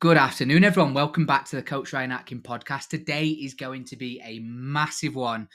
Good 0.00 0.16
afternoon, 0.16 0.64
everyone. 0.64 0.94
Welcome 0.94 1.26
back 1.26 1.44
to 1.44 1.56
the 1.56 1.62
Coach 1.62 1.92
Ryan 1.92 2.10
Atkin 2.10 2.40
podcast. 2.40 2.88
Today 2.88 3.26
is 3.26 3.52
going 3.52 3.84
to 3.84 3.96
be 3.96 4.18
a 4.24 4.38
massive 4.38 5.14
one. 5.14 5.46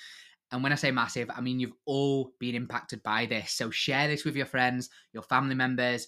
And 0.52 0.62
when 0.62 0.71
I 0.71 0.75
say 0.75 0.92
massive, 0.92 1.32
I 1.36 1.42
mean 1.42 1.60
you've 1.60 1.73
all 1.86 2.31
been 2.39 2.54
impacted 2.54 3.02
by 3.02 3.26
this. 3.26 3.54
So 3.54 3.71
share 3.71 4.08
this 4.08 4.23
with 4.23 4.36
your 4.36 4.46
friends, 4.46 4.92
your 5.13 5.23
family 5.23 5.55
members. 5.55 6.08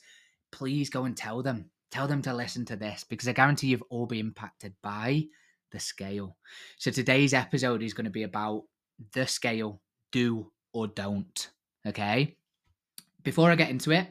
Please 0.52 0.88
go 0.88 1.06
and 1.06 1.18
tell 1.18 1.42
them. 1.42 1.72
Tell 1.90 2.08
them 2.08 2.22
to 2.22 2.34
listen 2.36 2.64
to 2.66 2.76
this 2.76 3.04
because 3.04 3.28
I 3.28 3.32
guarantee 3.32 3.70
you've 3.70 3.82
all 3.90 4.06
been 4.06 4.28
impacted 4.28 4.76
by 4.84 5.26
the 5.72 5.80
scale. 5.80 6.38
So 6.78 6.92
today's 6.92 7.34
episode 7.34 7.82
is 7.82 7.96
going 7.96 8.06
to 8.06 8.12
be 8.12 8.22
about 8.22 8.66
the 9.14 9.26
scale 9.26 9.82
do 10.12 10.52
or 10.74 10.86
don't. 10.86 11.50
Okay. 11.88 12.38
Before 13.24 13.50
I 13.50 13.56
get 13.56 13.72
into 13.72 13.90
it, 13.90 14.08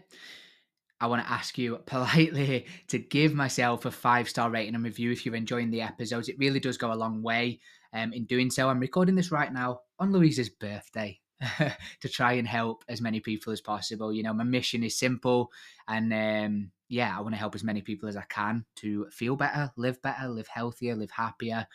I 1.00 1.06
want 1.06 1.24
to 1.24 1.30
ask 1.30 1.58
you 1.58 1.76
politely 1.86 2.66
to 2.88 2.98
give 2.98 3.34
myself 3.34 3.84
a 3.84 3.90
five 3.90 4.28
star 4.28 4.50
rating 4.50 4.74
and 4.74 4.84
review 4.84 5.12
if 5.12 5.24
you're 5.24 5.34
enjoying 5.34 5.70
the 5.70 5.82
episodes. 5.82 6.28
It 6.28 6.38
really 6.38 6.60
does 6.60 6.76
go 6.76 6.92
a 6.92 6.94
long 6.94 7.22
way 7.22 7.60
um, 7.92 8.12
in 8.12 8.24
doing 8.24 8.50
so. 8.50 8.68
I'm 8.68 8.80
recording 8.80 9.14
this 9.14 9.32
right 9.32 9.52
now 9.52 9.80
on 9.98 10.12
Louise's 10.12 10.48
birthday 10.48 11.20
to 12.00 12.08
try 12.08 12.34
and 12.34 12.48
help 12.48 12.84
as 12.88 13.00
many 13.00 13.20
people 13.20 13.52
as 13.52 13.60
possible. 13.60 14.12
You 14.12 14.22
know, 14.22 14.32
my 14.32 14.44
mission 14.44 14.82
is 14.82 14.98
simple 14.98 15.50
and 15.86 16.12
um, 16.12 16.70
yeah, 16.88 17.16
I 17.16 17.20
want 17.20 17.34
to 17.34 17.38
help 17.38 17.54
as 17.54 17.64
many 17.64 17.82
people 17.82 18.08
as 18.08 18.16
I 18.16 18.24
can 18.28 18.64
to 18.76 19.06
feel 19.10 19.36
better, 19.36 19.72
live 19.76 20.00
better, 20.02 20.28
live 20.28 20.48
healthier, 20.48 20.94
live 20.94 21.10
happier. 21.10 21.66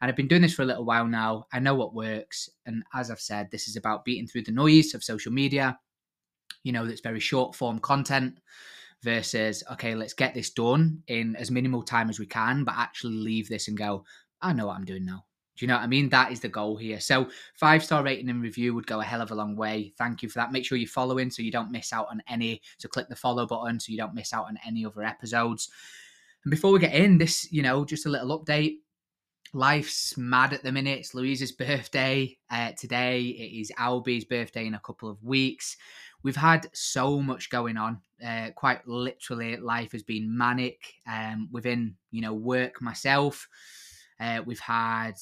And 0.00 0.08
I've 0.08 0.16
been 0.16 0.28
doing 0.28 0.42
this 0.42 0.54
for 0.54 0.62
a 0.62 0.66
little 0.66 0.84
while 0.84 1.06
now. 1.06 1.46
I 1.52 1.58
know 1.58 1.74
what 1.74 1.94
works. 1.94 2.50
And 2.66 2.82
as 2.94 3.10
I've 3.10 3.20
said, 3.20 3.50
this 3.50 3.66
is 3.66 3.76
about 3.76 4.04
beating 4.04 4.26
through 4.26 4.42
the 4.42 4.52
noise 4.52 4.94
of 4.94 5.02
social 5.02 5.32
media 5.32 5.78
you 6.68 6.72
know, 6.72 6.86
that's 6.86 7.00
very 7.00 7.18
short 7.18 7.54
form 7.54 7.78
content 7.78 8.36
versus, 9.02 9.64
okay, 9.72 9.94
let's 9.94 10.12
get 10.12 10.34
this 10.34 10.50
done 10.50 11.02
in 11.06 11.34
as 11.36 11.50
minimal 11.50 11.82
time 11.82 12.10
as 12.10 12.18
we 12.18 12.26
can, 12.26 12.62
but 12.62 12.74
actually 12.76 13.14
leave 13.14 13.48
this 13.48 13.68
and 13.68 13.78
go, 13.78 14.04
I 14.42 14.52
know 14.52 14.66
what 14.66 14.76
I'm 14.76 14.84
doing 14.84 15.06
now. 15.06 15.24
Do 15.56 15.64
you 15.64 15.68
know 15.68 15.76
what 15.76 15.84
I 15.84 15.86
mean? 15.86 16.10
That 16.10 16.30
is 16.30 16.40
the 16.40 16.48
goal 16.50 16.76
here. 16.76 17.00
So, 17.00 17.30
five 17.54 17.82
star 17.82 18.04
rating 18.04 18.28
and 18.28 18.42
review 18.42 18.74
would 18.74 18.86
go 18.86 19.00
a 19.00 19.04
hell 19.04 19.22
of 19.22 19.30
a 19.30 19.34
long 19.34 19.56
way. 19.56 19.94
Thank 19.96 20.22
you 20.22 20.28
for 20.28 20.40
that. 20.40 20.52
Make 20.52 20.66
sure 20.66 20.76
you're 20.76 20.86
following 20.86 21.30
so 21.30 21.42
you 21.42 21.50
don't 21.50 21.72
miss 21.72 21.90
out 21.90 22.06
on 22.10 22.22
any. 22.28 22.60
So, 22.76 22.86
click 22.86 23.08
the 23.08 23.16
follow 23.16 23.46
button 23.46 23.80
so 23.80 23.90
you 23.90 23.98
don't 23.98 24.14
miss 24.14 24.34
out 24.34 24.44
on 24.44 24.58
any 24.64 24.84
other 24.84 25.02
episodes. 25.02 25.70
And 26.44 26.50
before 26.50 26.70
we 26.70 26.78
get 26.78 26.94
in, 26.94 27.16
this, 27.16 27.50
you 27.50 27.62
know, 27.62 27.84
just 27.86 28.04
a 28.04 28.10
little 28.10 28.38
update. 28.38 28.76
Life's 29.54 30.16
mad 30.18 30.52
at 30.52 30.62
the 30.62 30.70
minute. 30.70 30.98
It's 30.98 31.14
Louise's 31.14 31.52
birthday 31.52 32.36
uh, 32.50 32.72
today. 32.78 33.22
It 33.22 33.60
is 33.60 33.72
Albie's 33.78 34.26
birthday 34.26 34.66
in 34.66 34.74
a 34.74 34.80
couple 34.80 35.08
of 35.08 35.24
weeks 35.24 35.76
we've 36.22 36.36
had 36.36 36.68
so 36.72 37.20
much 37.20 37.50
going 37.50 37.76
on. 37.76 38.00
Uh, 38.24 38.50
quite 38.54 38.86
literally, 38.86 39.56
life 39.56 39.92
has 39.92 40.02
been 40.02 40.36
manic. 40.36 40.94
Um, 41.06 41.48
within 41.52 41.96
you 42.10 42.20
know 42.20 42.34
work 42.34 42.80
myself, 42.82 43.48
uh, 44.20 44.42
we've 44.44 44.60
had 44.60 45.14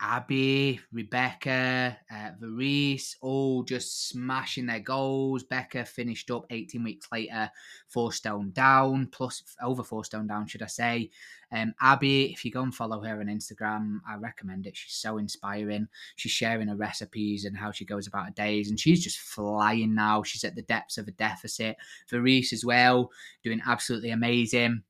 Abby, 0.00 0.78
Rebecca, 0.92 1.98
uh, 2.10 2.30
Varice, 2.40 3.16
all 3.20 3.64
just 3.64 4.08
smashing 4.08 4.66
their 4.66 4.78
goals. 4.78 5.42
Becca 5.42 5.84
finished 5.84 6.30
up 6.30 6.46
18 6.50 6.84
weeks 6.84 7.08
later, 7.10 7.50
four 7.88 8.12
stone 8.12 8.50
down, 8.52 9.08
plus 9.10 9.42
over 9.60 9.82
four 9.82 10.04
stone 10.04 10.28
down, 10.28 10.46
should 10.46 10.62
I 10.62 10.66
say. 10.66 11.10
Um, 11.50 11.74
Abby, 11.80 12.32
if 12.32 12.44
you 12.44 12.52
go 12.52 12.62
and 12.62 12.74
follow 12.74 13.02
her 13.02 13.20
on 13.20 13.26
Instagram, 13.26 13.98
I 14.08 14.16
recommend 14.16 14.66
it. 14.66 14.76
She's 14.76 14.94
so 14.94 15.18
inspiring. 15.18 15.88
She's 16.14 16.32
sharing 16.32 16.68
her 16.68 16.76
recipes 16.76 17.44
and 17.44 17.56
how 17.56 17.72
she 17.72 17.84
goes 17.84 18.06
about 18.06 18.26
her 18.26 18.32
days, 18.32 18.70
and 18.70 18.78
she's 18.78 19.02
just 19.02 19.18
flying 19.18 19.94
now. 19.94 20.22
She's 20.22 20.44
at 20.44 20.54
the 20.54 20.62
depths 20.62 20.98
of 20.98 21.08
a 21.08 21.12
deficit. 21.12 21.76
Varice 22.10 22.52
as 22.52 22.64
well, 22.64 23.10
doing 23.42 23.60
absolutely 23.66 24.10
amazing 24.10 24.84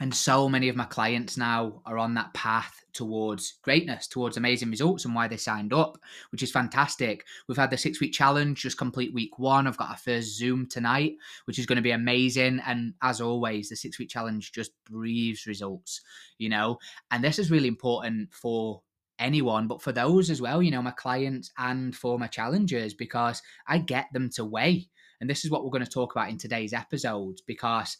and 0.00 0.14
so 0.14 0.48
many 0.48 0.68
of 0.68 0.76
my 0.76 0.84
clients 0.84 1.36
now 1.36 1.80
are 1.86 1.98
on 1.98 2.14
that 2.14 2.34
path 2.34 2.84
towards 2.92 3.54
greatness, 3.62 4.06
towards 4.06 4.36
amazing 4.36 4.70
results, 4.70 5.04
and 5.04 5.14
why 5.14 5.28
they 5.28 5.36
signed 5.36 5.72
up, 5.72 5.98
which 6.30 6.42
is 6.42 6.50
fantastic. 6.50 7.24
We've 7.48 7.56
had 7.56 7.70
the 7.70 7.78
six 7.78 8.00
week 8.00 8.12
challenge, 8.12 8.62
just 8.62 8.78
complete 8.78 9.14
week 9.14 9.38
one. 9.38 9.66
I've 9.66 9.76
got 9.76 9.90
our 9.90 9.96
first 9.96 10.36
Zoom 10.36 10.66
tonight, 10.68 11.14
which 11.44 11.58
is 11.58 11.66
going 11.66 11.76
to 11.76 11.82
be 11.82 11.92
amazing. 11.92 12.60
And 12.66 12.94
as 13.02 13.20
always, 13.20 13.68
the 13.68 13.76
six 13.76 13.98
week 13.98 14.08
challenge 14.08 14.52
just 14.52 14.72
breathes 14.84 15.46
results, 15.46 16.00
you 16.38 16.48
know, 16.48 16.78
and 17.10 17.22
this 17.22 17.38
is 17.38 17.50
really 17.50 17.68
important 17.68 18.32
for 18.32 18.82
anyone, 19.18 19.68
but 19.68 19.80
for 19.80 19.92
those 19.92 20.28
as 20.28 20.42
well, 20.42 20.62
you 20.62 20.70
know, 20.70 20.82
my 20.82 20.90
clients 20.90 21.52
and 21.58 21.94
for 21.94 22.18
my 22.18 22.26
challengers, 22.26 22.94
because 22.94 23.42
I 23.68 23.78
get 23.78 24.06
them 24.12 24.30
to 24.34 24.44
weigh. 24.44 24.88
And 25.20 25.30
this 25.30 25.44
is 25.44 25.50
what 25.50 25.64
we're 25.64 25.70
going 25.70 25.84
to 25.84 25.90
talk 25.90 26.14
about 26.14 26.28
in 26.30 26.38
today's 26.38 26.72
episode, 26.72 27.36
because 27.46 27.96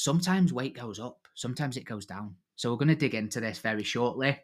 sometimes 0.00 0.50
weight 0.50 0.74
goes 0.74 0.98
up, 0.98 1.28
sometimes 1.34 1.76
it 1.76 1.84
goes 1.84 2.06
down. 2.06 2.34
So 2.56 2.70
we're 2.70 2.78
going 2.78 2.88
to 2.88 2.94
dig 2.94 3.14
into 3.14 3.38
this 3.38 3.58
very 3.58 3.82
shortly. 3.82 4.38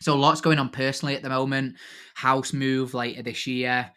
So 0.00 0.16
lots 0.16 0.40
going 0.40 0.58
on 0.58 0.70
personally 0.70 1.14
at 1.14 1.22
the 1.22 1.28
moment. 1.28 1.76
House 2.14 2.54
move 2.54 2.94
later 2.94 3.22
this 3.22 3.46
year. 3.46 3.90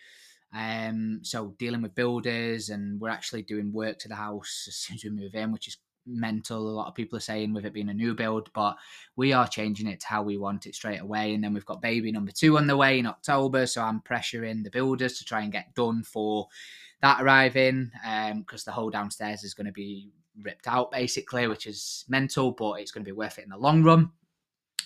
Um, 0.54 1.22
so 1.24 1.56
dealing 1.58 1.82
with 1.82 1.96
builders, 1.96 2.70
and 2.70 3.00
we're 3.00 3.10
actually 3.10 3.44
doing 3.44 3.72
work 3.72 4.00
to 4.00 4.10
the 4.10 4.16
house 4.16 4.66
as 4.68 4.76
soon 4.76 4.96
as 4.96 5.04
we 5.06 5.10
move 5.12 5.34
in, 5.34 5.54
which 5.54 5.70
is 5.70 5.78
mental. 6.06 6.68
A 6.68 6.76
lot 6.76 6.90
of 6.90 6.96
people 6.96 7.16
are 7.16 7.22
saying 7.22 7.54
with 7.54 7.66
it 7.66 7.74
being 7.74 7.90
a 7.90 7.94
new 7.94 8.14
build, 8.14 8.50
but 8.54 8.76
we 9.16 9.32
are 9.32 9.48
changing 9.48 9.88
it 9.88 10.02
to 10.02 10.08
how 10.08 10.24
we 10.24 10.38
want 10.38 10.66
it 10.66 10.76
straight 10.76 11.00
away. 11.00 11.34
And 11.34 11.42
then 11.42 11.54
we've 11.54 11.66
got 11.66 11.82
baby 11.82 12.12
number 12.12 12.32
two 12.34 12.58
on 12.58 12.68
the 12.68 12.76
way 12.76 13.00
in 13.00 13.06
October, 13.06 13.66
so 13.66 13.82
I'm 13.82 14.02
pressuring 14.02 14.66
the 14.66 14.72
builders 14.72 15.18
to 15.20 15.26
try 15.26 15.42
and 15.42 15.54
get 15.54 15.74
done 15.74 16.04
for 16.04 16.48
that 17.02 17.22
arriving 17.22 17.92
because 17.94 18.62
um, 18.62 18.66
the 18.66 18.72
whole 18.72 18.90
downstairs 18.90 19.46
is 19.46 19.54
going 19.54 19.68
to 19.68 19.72
be 19.72 20.12
ripped 20.42 20.68
out 20.68 20.92
basically, 20.92 21.48
which 21.48 21.68
is 21.68 22.06
mental, 22.08 22.52
but 22.52 22.74
it's 22.74 22.92
going 22.92 23.04
to 23.04 23.10
be 23.10 23.16
worth 23.16 23.38
it 23.38 23.44
in 23.44 23.50
the 23.50 23.58
long 23.58 23.84
run. 23.84 24.12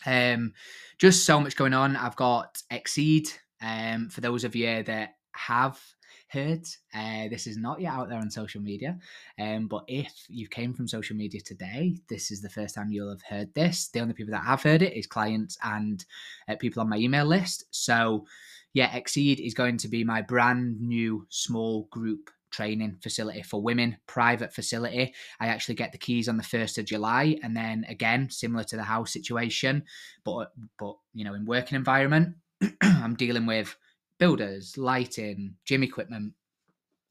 Um, 0.06 0.54
just 0.98 1.26
so 1.26 1.40
much 1.40 1.56
going 1.56 1.74
on. 1.74 1.96
I've 1.96 2.16
got 2.16 2.62
Exceed. 2.72 3.30
Um, 3.62 4.10
for 4.10 4.22
those 4.22 4.44
of 4.44 4.56
you 4.56 4.84
that 4.84 5.16
have 5.34 5.80
heard, 6.28 6.66
uh, 6.94 7.28
this 7.30 7.48
is 7.48 7.58
not 7.58 7.80
yet 7.82 7.94
out 7.94 8.10
there 8.10 8.20
on 8.20 8.30
social 8.30 8.62
media. 8.62 8.98
Um, 9.40 9.68
but 9.68 9.84
if 9.88 10.26
you 10.28 10.48
came 10.48 10.74
from 10.74 10.88
social 10.88 11.16
media 11.16 11.42
today, 11.42 11.98
this 12.10 12.32
is 12.32 12.42
the 12.42 12.50
first 12.50 12.76
time 12.76 12.92
you'll 12.92 13.10
have 13.10 13.22
heard 13.24 13.54
this. 13.54 13.88
The 13.88 14.02
only 14.02 14.14
people 14.14 14.34
that 14.34 14.44
have 14.44 14.64
heard 14.64 14.82
it 14.82 14.94
is 14.94 15.08
clients 15.08 15.58
and 15.64 16.04
uh, 16.48 16.56
people 16.56 16.82
on 16.82 16.90
my 16.90 16.98
email 16.98 17.26
list. 17.26 17.66
So, 17.72 18.26
yeah, 18.74 18.96
Exceed 18.96 19.40
is 19.40 19.54
going 19.54 19.78
to 19.78 19.88
be 19.88 20.04
my 20.04 20.22
brand 20.22 20.82
new 20.82 21.26
small 21.30 21.88
group 21.92 22.30
training 22.56 22.98
facility 23.02 23.42
for 23.42 23.62
women, 23.62 23.98
private 24.08 24.54
facility. 24.54 25.14
I 25.42 25.48
actually 25.48 25.76
get 25.76 25.92
the 25.92 25.98
keys 25.98 26.30
on 26.30 26.38
the 26.38 26.44
1st 26.44 26.78
of 26.78 26.86
July. 26.86 27.38
And 27.44 27.56
then 27.56 27.86
again, 27.90 28.30
similar 28.30 28.64
to 28.66 28.78
the 28.78 28.84
house 28.84 29.12
situation, 29.12 29.84
but, 30.24 30.54
but 30.80 30.96
you 31.14 31.26
know, 31.26 31.34
in 31.34 31.46
working 31.46 31.76
environment, 31.76 32.36
I'm 32.82 33.16
dealing 33.16 33.46
with 33.46 33.76
builders, 34.20 34.78
lighting, 34.78 35.56
gym 35.66 35.84
equipment, 35.84 36.32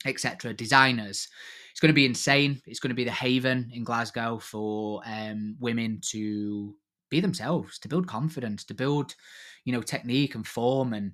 etc., 0.06 0.54
designers. 0.54 1.28
It's 1.70 1.80
going 1.80 1.90
to 1.90 1.94
be 1.94 2.06
insane. 2.06 2.62
It's 2.66 2.80
going 2.80 2.90
to 2.90 2.94
be 2.94 3.04
the 3.04 3.10
haven 3.10 3.70
in 3.74 3.84
Glasgow 3.84 4.38
for 4.38 5.02
um, 5.04 5.56
women 5.60 6.00
to 6.12 6.74
be 7.10 7.20
themselves, 7.20 7.78
to 7.80 7.88
build 7.88 8.06
confidence, 8.06 8.64
to 8.64 8.74
build, 8.74 9.14
you 9.66 9.74
know, 9.74 9.82
technique 9.82 10.34
and 10.34 10.46
form 10.46 10.94
and 10.94 11.12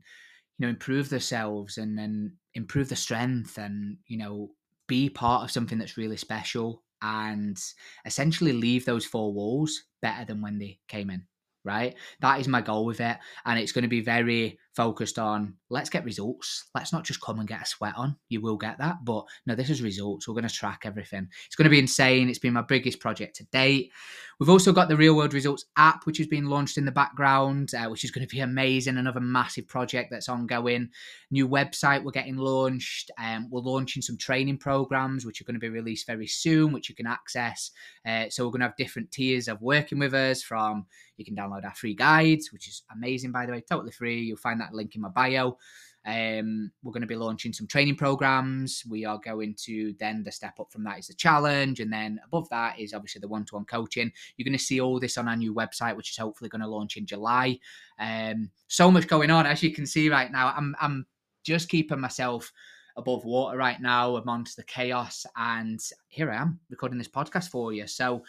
you 0.59 0.67
know 0.67 0.71
improve 0.71 1.09
themselves 1.09 1.79
and 1.79 1.99
then 1.99 2.37
improve 2.55 2.89
the 2.89 2.97
strength 2.97 3.59
and 3.59 3.97
you 4.07 4.19
know 4.19 4.51
be 4.87 5.09
part 5.09 5.45
of 5.45 5.51
something 5.51 5.79
that's 5.79 5.97
really 5.97 6.17
special 6.17 6.83
and 7.03 7.59
essentially 8.05 8.53
leave 8.53 8.85
those 8.85 9.05
four 9.05 9.33
walls 9.33 9.85
better 10.03 10.25
than 10.25 10.43
when 10.43 10.59
they 10.59 10.79
came 10.89 11.11
in 11.11 11.23
right 11.65 11.95
that 12.21 12.41
is 12.41 12.49
my 12.49 12.61
goal 12.61 12.85
with 12.85 13.01
it 13.01 13.17
and 13.45 13.59
it's 13.59 13.73
going 13.73 13.83
to 13.83 13.89
be 13.89 14.01
very 14.01 14.59
focused 14.81 15.19
on 15.19 15.55
let's 15.69 15.91
get 15.91 16.05
results. 16.05 16.71
Let's 16.75 16.93
not 16.93 17.05
just 17.05 17.21
come 17.21 17.39
and 17.39 17.49
get 17.49 17.63
a 17.63 17.67
sweat 17.67 17.95
on. 17.99 18.17
You 18.31 18.41
will 18.41 18.57
get 18.57 18.79
that, 18.79 19.05
but 19.05 19.27
no, 19.45 19.55
this 19.55 19.69
is 19.69 19.83
results. 19.83 20.27
We're 20.27 20.35
going 20.35 20.49
to 20.49 20.55
track 20.55 20.83
everything. 20.85 21.29
It's 21.47 21.55
going 21.55 21.65
to 21.65 21.71
be 21.71 21.79
insane. 21.79 22.31
It's 22.31 22.39
been 22.39 22.55
my 22.55 22.63
biggest 22.63 22.99
project 22.99 23.37
to 23.37 23.45
date. 23.47 23.93
We've 24.41 24.49
also 24.49 24.73
got 24.73 24.89
the 24.89 24.97
Real 24.97 25.15
World 25.15 25.35
Results 25.35 25.67
app, 25.77 26.07
which 26.07 26.17
has 26.17 26.27
been 26.27 26.47
launched 26.47 26.79
in 26.79 26.87
the 26.87 26.91
background, 26.91 27.75
uh, 27.75 27.91
which 27.91 28.05
is 28.05 28.11
going 28.11 28.27
to 28.27 28.35
be 28.35 28.41
amazing. 28.41 28.97
Another 28.97 29.21
massive 29.21 29.69
project 29.69 30.11
that's 30.11 30.31
ongoing. 30.31 30.89
New 31.31 31.47
website 31.47 32.03
we're 32.03 32.11
getting 32.11 32.39
launched. 32.39 33.11
Um, 33.23 33.49
we're 33.51 33.61
launching 33.61 34.01
some 34.01 34.17
training 34.17 34.57
programs, 34.57 35.27
which 35.27 35.43
are 35.43 35.45
going 35.45 35.57
to 35.57 35.61
be 35.61 35.69
released 35.69 36.07
very 36.07 36.27
soon, 36.27 36.73
which 36.73 36.89
you 36.89 36.95
can 36.95 37.07
access. 37.07 37.71
Uh, 38.07 38.31
so 38.31 38.47
we're 38.47 38.53
going 38.53 38.61
to 38.61 38.69
have 38.69 38.77
different 38.77 39.13
tiers 39.13 39.47
of 39.47 39.61
working 39.61 39.99
with 39.99 40.15
us. 40.15 40.43
From 40.43 40.87
you 41.19 41.25
can 41.27 41.37
download 41.37 41.67
our 41.67 41.75
free 41.75 41.95
guides, 41.95 42.51
which 42.51 42.67
is 42.67 42.83
amazing 42.95 43.33
by 43.33 43.45
the 43.45 43.53
way, 43.53 43.61
totally 43.61 43.93
free. 43.93 44.23
You'll 44.23 44.39
find 44.39 44.59
that 44.63 44.73
link 44.73 44.97
in 44.97 45.03
my 45.03 45.11
bio. 45.11 45.59
Um, 46.07 46.71
we're 46.83 46.93
going 46.93 47.03
to 47.03 47.07
be 47.07 47.17
launching 47.17 47.53
some 47.53 47.67
training 47.67 47.97
programs. 47.97 48.83
We 48.89 49.05
are 49.05 49.19
going 49.19 49.55
to 49.65 49.95
then 49.99 50.23
the 50.23 50.33
step 50.33 50.59
up 50.59 50.73
from 50.73 50.85
that 50.85 50.99
is 50.99 51.09
the 51.09 51.15
challenge, 51.15 51.81
and 51.81 51.93
then 51.93 52.21
above 52.25 52.49
that 52.51 52.79
is 52.79 52.95
obviously 52.95 53.21
the 53.21 53.29
one-to-one 53.29 53.67
coaching. 53.67 54.11
You're 54.37 54.45
going 54.45 54.57
to 54.57 54.65
see 54.65 54.81
all 54.81 54.99
this 54.99 55.19
on 55.19 55.29
our 55.29 55.37
new 55.37 55.55
website, 55.55 55.97
which 55.97 56.11
is 56.11 56.17
hopefully 56.17 56.49
going 56.49 56.63
to 56.63 56.69
launch 56.69 56.97
in 56.97 57.07
July. 57.07 57.59
Um, 57.99 58.51
so 58.69 58.91
much 58.91 59.07
going 59.07 59.31
on, 59.31 59.47
as 59.47 59.63
you 59.63 59.73
can 59.73 59.87
see 59.87 60.09
right 60.09 60.33
now. 60.33 60.55
I'm 60.57 60.75
I'm 60.81 61.07
just 61.45 61.69
keeping 61.69 62.01
myself 62.01 62.51
above 62.97 63.25
water 63.25 63.57
right 63.57 63.81
now 63.81 64.17
amongst 64.17 64.57
the 64.57 64.65
chaos, 64.65 65.27
and 65.37 65.81
here 66.09 66.31
I 66.31 66.37
am 66.37 66.61
recording 66.71 66.99
this 66.99 67.09
podcast 67.09 67.51
for 67.51 67.73
you. 67.73 67.87
So 67.87 68.23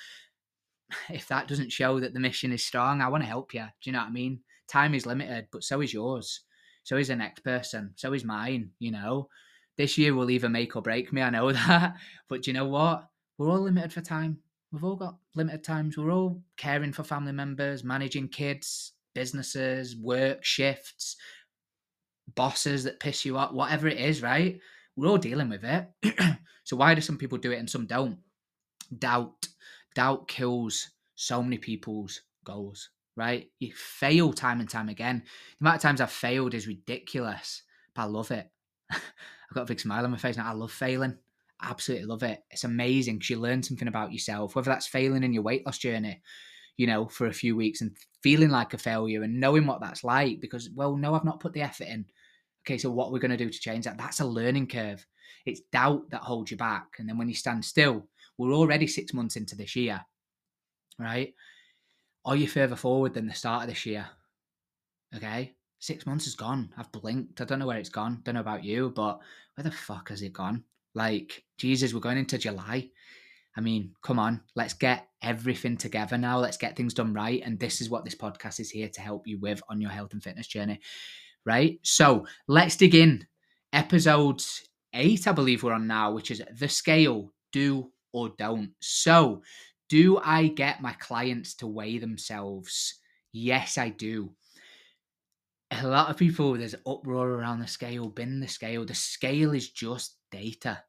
if 1.09 1.27
that 1.29 1.47
doesn't 1.47 1.71
show 1.71 1.99
that 1.99 2.13
the 2.13 2.19
mission 2.19 2.51
is 2.51 2.63
strong, 2.63 3.01
I 3.01 3.07
want 3.07 3.23
to 3.23 3.29
help 3.29 3.53
you. 3.53 3.61
Do 3.61 3.89
you 3.89 3.93
know 3.93 3.99
what 3.99 4.09
I 4.09 4.11
mean? 4.11 4.41
Time 4.67 4.93
is 4.93 5.05
limited, 5.05 5.47
but 5.51 5.63
so 5.63 5.81
is 5.81 5.93
yours. 5.93 6.41
So 6.83 6.97
is 6.97 7.07
the 7.09 7.15
next 7.15 7.41
person. 7.43 7.93
So 7.95 8.13
is 8.13 8.23
mine, 8.23 8.71
you 8.79 8.91
know. 8.91 9.29
This 9.77 9.97
year 9.97 10.13
will 10.13 10.29
either 10.29 10.49
make 10.49 10.75
or 10.75 10.81
break 10.81 11.11
me, 11.13 11.21
I 11.21 11.29
know 11.29 11.51
that. 11.51 11.95
But 12.27 12.47
you 12.47 12.53
know 12.53 12.65
what? 12.65 13.07
We're 13.37 13.49
all 13.49 13.61
limited 13.61 13.93
for 13.93 14.01
time. 14.01 14.37
We've 14.71 14.83
all 14.83 14.95
got 14.95 15.17
limited 15.35 15.63
times. 15.63 15.97
We're 15.97 16.11
all 16.11 16.41
caring 16.57 16.93
for 16.93 17.03
family 17.03 17.33
members, 17.33 17.83
managing 17.83 18.29
kids, 18.29 18.93
businesses, 19.13 19.97
work, 19.97 20.43
shifts, 20.43 21.17
bosses 22.35 22.83
that 22.85 22.99
piss 22.99 23.25
you 23.25 23.37
off, 23.37 23.51
whatever 23.51 23.87
it 23.87 23.97
is, 23.97 24.21
right? 24.21 24.59
We're 24.95 25.09
all 25.09 25.17
dealing 25.17 25.49
with 25.49 25.63
it. 25.63 25.89
so 26.63 26.75
why 26.77 26.95
do 26.95 27.01
some 27.01 27.17
people 27.17 27.37
do 27.37 27.51
it 27.51 27.57
and 27.59 27.69
some 27.69 27.85
don't? 27.85 28.17
Doubt. 28.97 29.47
Doubt 29.95 30.27
kills 30.27 30.89
so 31.15 31.43
many 31.43 31.57
people's 31.57 32.21
goals, 32.45 32.89
right? 33.15 33.49
You 33.59 33.73
fail 33.73 34.33
time 34.33 34.59
and 34.59 34.69
time 34.69 34.89
again. 34.89 35.23
The 35.59 35.63
amount 35.63 35.77
of 35.77 35.81
times 35.81 36.01
I've 36.01 36.11
failed 36.11 36.53
is 36.53 36.67
ridiculous, 36.67 37.63
but 37.95 38.03
I 38.03 38.05
love 38.05 38.31
it. 38.31 38.49
I've 38.91 39.55
got 39.55 39.63
a 39.63 39.65
big 39.65 39.79
smile 39.79 40.03
on 40.03 40.11
my 40.11 40.17
face 40.17 40.37
now. 40.37 40.49
I 40.49 40.53
love 40.53 40.71
failing. 40.71 41.17
Absolutely 41.61 42.07
love 42.07 42.23
it. 42.23 42.43
It's 42.49 42.63
amazing 42.63 43.15
because 43.15 43.29
you 43.29 43.39
learn 43.39 43.63
something 43.63 43.87
about 43.87 44.13
yourself, 44.13 44.55
whether 44.55 44.69
that's 44.69 44.87
failing 44.87 45.23
in 45.23 45.33
your 45.33 45.43
weight 45.43 45.65
loss 45.65 45.77
journey, 45.77 46.21
you 46.77 46.87
know, 46.87 47.07
for 47.07 47.27
a 47.27 47.33
few 47.33 47.55
weeks 47.55 47.81
and 47.81 47.95
feeling 48.23 48.49
like 48.49 48.73
a 48.73 48.77
failure 48.77 49.23
and 49.23 49.39
knowing 49.39 49.67
what 49.67 49.81
that's 49.81 50.03
like 50.03 50.39
because, 50.39 50.69
well, 50.73 50.95
no, 50.95 51.13
I've 51.13 51.25
not 51.25 51.39
put 51.39 51.53
the 51.53 51.61
effort 51.61 51.87
in. 51.87 52.05
Okay, 52.65 52.77
so 52.77 52.89
what 52.91 53.11
we're 53.11 53.19
going 53.19 53.31
to 53.31 53.37
do 53.37 53.49
to 53.49 53.59
change 53.59 53.85
that? 53.85 53.97
That's 53.97 54.19
a 54.19 54.25
learning 54.25 54.67
curve. 54.67 55.05
It's 55.45 55.61
doubt 55.71 56.09
that 56.11 56.21
holds 56.21 56.51
you 56.51 56.57
back. 56.57 56.95
And 56.99 57.09
then 57.09 57.17
when 57.17 57.27
you 57.27 57.35
stand 57.35 57.65
still, 57.65 58.07
we're 58.37 58.53
already 58.53 58.87
six 58.87 59.13
months 59.13 59.35
into 59.35 59.55
this 59.55 59.75
year, 59.75 60.01
right? 60.99 61.33
Are 62.25 62.35
you 62.35 62.47
further 62.47 62.75
forward 62.75 63.13
than 63.13 63.27
the 63.27 63.33
start 63.33 63.63
of 63.63 63.69
this 63.69 63.85
year? 63.85 64.07
Okay, 65.15 65.53
six 65.79 66.05
months 66.05 66.27
is 66.27 66.35
gone. 66.35 66.69
I've 66.77 66.91
blinked. 66.91 67.41
I 67.41 67.45
don't 67.45 67.59
know 67.59 67.67
where 67.67 67.77
it's 67.77 67.89
gone. 67.89 68.21
Don't 68.23 68.35
know 68.35 68.41
about 68.41 68.63
you, 68.63 68.91
but 68.95 69.19
where 69.55 69.63
the 69.63 69.71
fuck 69.71 70.09
has 70.09 70.21
it 70.21 70.33
gone? 70.33 70.63
Like, 70.93 71.43
Jesus, 71.57 71.93
we're 71.93 71.99
going 71.99 72.17
into 72.17 72.37
July. 72.37 72.89
I 73.57 73.61
mean, 73.61 73.93
come 74.01 74.19
on, 74.19 74.41
let's 74.55 74.73
get 74.73 75.07
everything 75.21 75.75
together 75.75 76.17
now. 76.17 76.39
Let's 76.39 76.57
get 76.57 76.77
things 76.77 76.93
done 76.93 77.13
right. 77.13 77.41
And 77.43 77.59
this 77.59 77.81
is 77.81 77.89
what 77.89 78.05
this 78.05 78.15
podcast 78.15 78.61
is 78.61 78.69
here 78.69 78.87
to 78.89 79.01
help 79.01 79.27
you 79.27 79.39
with 79.39 79.61
on 79.69 79.81
your 79.81 79.91
health 79.91 80.13
and 80.13 80.23
fitness 80.23 80.47
journey 80.47 80.79
right? 81.45 81.79
So 81.83 82.25
let's 82.47 82.75
dig 82.75 82.95
in. 82.95 83.25
Episode 83.73 84.41
eight, 84.93 85.27
I 85.27 85.31
believe 85.31 85.63
we're 85.63 85.73
on 85.73 85.87
now, 85.87 86.11
which 86.11 86.31
is 86.31 86.41
the 86.57 86.67
scale 86.67 87.33
do 87.51 87.91
or 88.11 88.29
don't. 88.37 88.71
So, 88.81 89.41
do 89.91 90.21
I 90.23 90.47
get 90.47 90.81
my 90.81 90.93
clients 90.93 91.53
to 91.55 91.67
weigh 91.67 91.97
themselves? 91.97 92.95
Yes, 93.33 93.77
I 93.77 93.89
do. 93.89 94.31
A 95.69 95.85
lot 95.85 96.09
of 96.09 96.15
people, 96.15 96.53
there's 96.53 96.75
uproar 96.87 97.31
around 97.31 97.59
the 97.59 97.67
scale, 97.67 98.07
bin 98.07 98.39
the 98.39 98.47
scale. 98.47 98.85
The 98.85 98.95
scale 98.95 99.51
is 99.51 99.69
just 99.69 100.15
data, 100.31 100.81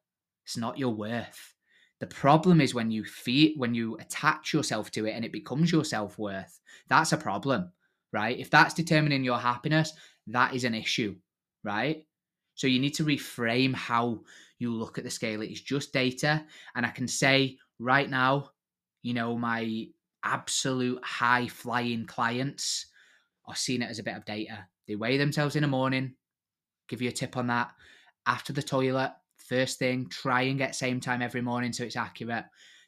it's 0.45 0.57
not 0.57 0.79
your 0.79 0.95
worth. 0.95 1.55
The 1.99 2.07
problem 2.07 2.61
is 2.61 2.75
when 2.75 2.93
you 2.93 3.05
feel 3.05 3.51
when 3.57 3.75
you 3.75 3.97
attach 3.97 4.53
yourself 4.53 4.93
to 4.93 5.07
it 5.07 5.15
and 5.15 5.25
it 5.25 5.33
becomes 5.33 5.73
your 5.73 5.85
self 5.85 6.17
worth. 6.17 6.61
That's 6.89 7.13
a 7.13 7.17
problem, 7.17 7.73
right? 8.13 8.39
If 8.39 8.51
that's 8.51 8.73
determining 8.73 9.25
your 9.25 9.39
happiness, 9.39 9.95
that 10.29 10.55
is 10.55 10.63
an 10.63 10.75
issue, 10.77 11.17
right? 11.65 12.07
So 12.55 12.69
you 12.69 12.79
need 12.79 12.95
to 12.95 13.05
reframe 13.05 13.75
how 13.75 14.21
you 14.61 14.73
look 14.73 14.97
at 14.97 15.03
the 15.03 15.11
scale. 15.11 15.43
It 15.43 15.51
is 15.51 15.61
just 15.61 15.93
data. 15.93 16.45
And 16.77 16.87
I 16.87 16.91
can 16.91 17.09
say 17.09 17.59
right 17.81 18.09
now, 18.09 18.52
you 19.03 19.15
know, 19.15 19.37
my 19.37 19.87
absolute 20.25 21.03
high 21.05 21.49
flying 21.49 22.07
clients 22.07 22.87
are 23.47 23.57
seeing 23.57 23.83
it 23.83 23.91
as 23.91 23.99
a 23.99 24.05
bit 24.05 24.17
of 24.17 24.25
data. 24.25 24.67
They 24.87 24.97
weigh 24.97 25.19
themselves 25.19 25.57
in 25.57 25.63
the 25.63 25.69
morning, 25.69 26.15
give 26.89 27.03
you 27.03 27.09
a 27.09 27.13
tip 27.13 27.37
on 27.37 27.49
that. 27.49 27.73
After 28.27 28.53
the 28.53 28.63
toilet, 28.63 29.13
first 29.37 29.79
thing, 29.79 30.09
try 30.09 30.43
and 30.43 30.59
get 30.59 30.75
same 30.75 31.01
time 31.01 31.23
every 31.23 31.43
morning 31.43 31.73
so 31.73 31.85
it's 31.85 31.97
accurate. 31.97 32.45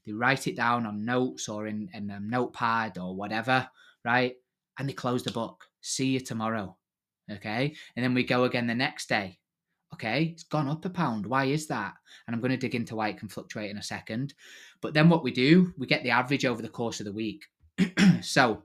They 0.07 0.13
write 0.13 0.47
it 0.47 0.57
down 0.57 0.87
on 0.87 1.05
notes 1.05 1.49
or 1.49 1.67
in, 1.67 1.89
in 1.95 2.11
a 2.11 2.21
notepad 2.21 2.99
or 2.99 3.17
whatever, 3.17 3.69
right? 4.05 4.35
And 4.79 4.89
they 4.89 4.93
close 4.93 5.23
the 5.23 5.33
book. 5.33 5.65
See 5.81 6.09
you 6.09 6.21
tomorrow. 6.21 6.77
Okay. 7.31 7.75
And 7.97 8.05
then 8.05 8.15
we 8.15 8.25
go 8.25 8.45
again 8.45 8.67
the 8.67 8.75
next 8.75 9.09
day. 9.09 9.39
Okay. 9.95 10.31
It's 10.33 10.43
gone 10.43 10.69
up 10.69 10.85
a 10.85 10.91
pound. 10.91 11.25
Why 11.25 11.45
is 11.45 11.69
that? 11.69 11.95
And 12.27 12.35
I'm 12.35 12.41
going 12.41 12.51
to 12.51 12.57
dig 12.57 12.75
into 12.75 12.97
why 12.97 13.09
it 13.09 13.19
can 13.19 13.29
fluctuate 13.29 13.71
in 13.71 13.79
a 13.79 13.83
second. 13.83 14.35
But 14.81 14.93
then 14.93 15.09
what 15.09 15.23
we 15.23 15.31
do, 15.31 15.73
we 15.79 15.87
get 15.87 16.03
the 16.03 16.11
average 16.11 16.45
over 16.45 16.61
the 16.61 16.69
course 16.69 17.01
of 17.01 17.07
the 17.07 17.13
week. 17.13 17.45
so 18.21 18.65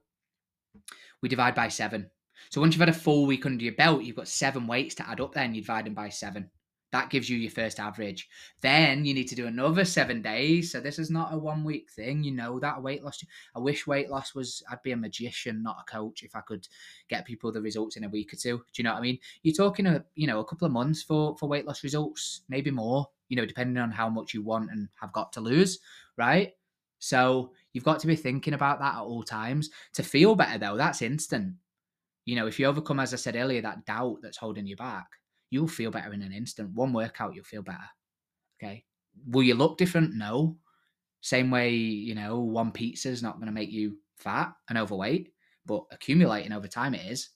we 1.21 1.29
divide 1.29 1.53
by 1.53 1.67
seven. 1.67 2.09
So 2.49 2.61
once 2.61 2.73
you've 2.73 2.79
had 2.79 2.89
a 2.89 2.93
full 2.93 3.27
week 3.27 3.45
under 3.45 3.63
your 3.63 3.75
belt, 3.75 4.03
you've 4.03 4.15
got 4.15 4.27
seven 4.27 4.65
weights 4.65 4.95
to 4.95 5.07
add 5.07 5.21
up, 5.21 5.33
then 5.33 5.53
you 5.53 5.61
divide 5.61 5.85
them 5.85 5.93
by 5.93 6.09
seven. 6.09 6.49
That 6.91 7.11
gives 7.11 7.29
you 7.29 7.37
your 7.37 7.51
first 7.51 7.79
average. 7.79 8.27
Then 8.61 9.05
you 9.05 9.13
need 9.13 9.27
to 9.27 9.35
do 9.35 9.45
another 9.45 9.85
seven 9.85 10.21
days. 10.21 10.71
So 10.71 10.79
this 10.79 10.97
is 10.97 11.11
not 11.11 11.33
a 11.33 11.37
one 11.37 11.63
week 11.63 11.91
thing. 11.91 12.23
You 12.23 12.31
know 12.31 12.59
that 12.59 12.81
weight 12.81 13.03
loss. 13.03 13.23
I 13.55 13.59
wish 13.59 13.85
weight 13.85 14.09
loss 14.09 14.33
was. 14.33 14.63
I'd 14.71 14.81
be 14.81 14.91
a 14.91 14.97
magician, 14.97 15.61
not 15.61 15.77
a 15.81 15.91
coach, 15.91 16.23
if 16.23 16.35
I 16.35 16.41
could 16.41 16.67
get 17.07 17.25
people 17.25 17.51
the 17.51 17.61
results 17.61 17.95
in 17.95 18.05
a 18.05 18.09
week 18.09 18.33
or 18.33 18.37
two. 18.37 18.57
Do 18.57 18.63
you 18.77 18.83
know 18.83 18.93
what 18.93 18.99
I 18.99 19.03
mean? 19.03 19.19
You're 19.43 19.55
talking 19.55 19.85
a 19.85 20.03
you 20.15 20.25
know 20.25 20.39
a 20.39 20.45
couple 20.45 20.65
of 20.65 20.71
months 20.71 21.03
for 21.03 21.37
for 21.37 21.47
weight 21.47 21.65
loss 21.65 21.83
results, 21.83 22.41
maybe 22.49 22.71
more. 22.71 23.07
You 23.27 23.35
know, 23.35 23.45
depending 23.45 23.81
on 23.81 23.91
how 23.91 24.09
much 24.09 24.33
you 24.33 24.41
want 24.41 24.71
and 24.71 24.89
have 24.99 25.13
got 25.13 25.31
to 25.33 25.41
lose, 25.41 25.79
right? 26.17 26.53
So 26.97 27.53
you've 27.73 27.83
got 27.83 27.99
to 27.99 28.07
be 28.07 28.15
thinking 28.15 28.53
about 28.53 28.79
that 28.79 28.95
at 28.95 29.01
all 29.01 29.23
times. 29.23 29.69
To 29.93 30.03
feel 30.03 30.35
better 30.35 30.57
though, 30.57 30.77
that's 30.77 31.01
instant. 31.01 31.53
You 32.25 32.35
know, 32.35 32.47
if 32.47 32.59
you 32.59 32.65
overcome, 32.65 32.99
as 32.99 33.13
I 33.13 33.17
said 33.17 33.35
earlier, 33.35 33.61
that 33.61 33.85
doubt 33.85 34.19
that's 34.21 34.37
holding 34.37 34.67
you 34.67 34.75
back, 34.75 35.07
you'll 35.49 35.67
feel 35.67 35.91
better 35.91 36.13
in 36.13 36.21
an 36.21 36.33
instant. 36.33 36.73
One 36.73 36.93
workout, 36.93 37.35
you'll 37.35 37.43
feel 37.43 37.61
better. 37.61 37.77
Okay. 38.61 38.85
Will 39.27 39.43
you 39.43 39.55
look 39.55 39.77
different? 39.77 40.15
No. 40.15 40.57
Same 41.21 41.51
way, 41.51 41.71
you 41.71 42.15
know, 42.15 42.39
one 42.39 42.71
pizza 42.71 43.09
is 43.09 43.21
not 43.21 43.35
going 43.35 43.47
to 43.47 43.53
make 43.53 43.71
you 43.71 43.97
fat 44.17 44.53
and 44.69 44.77
overweight, 44.77 45.33
but 45.65 45.83
accumulating 45.91 46.53
over 46.53 46.67
time 46.67 46.93
it 46.93 47.11
is, 47.11 47.29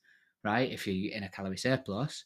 right? 0.44 0.72
If 0.72 0.88
you're 0.88 1.14
in 1.14 1.24
a 1.24 1.30
calorie 1.30 1.58
surplus, 1.58 2.26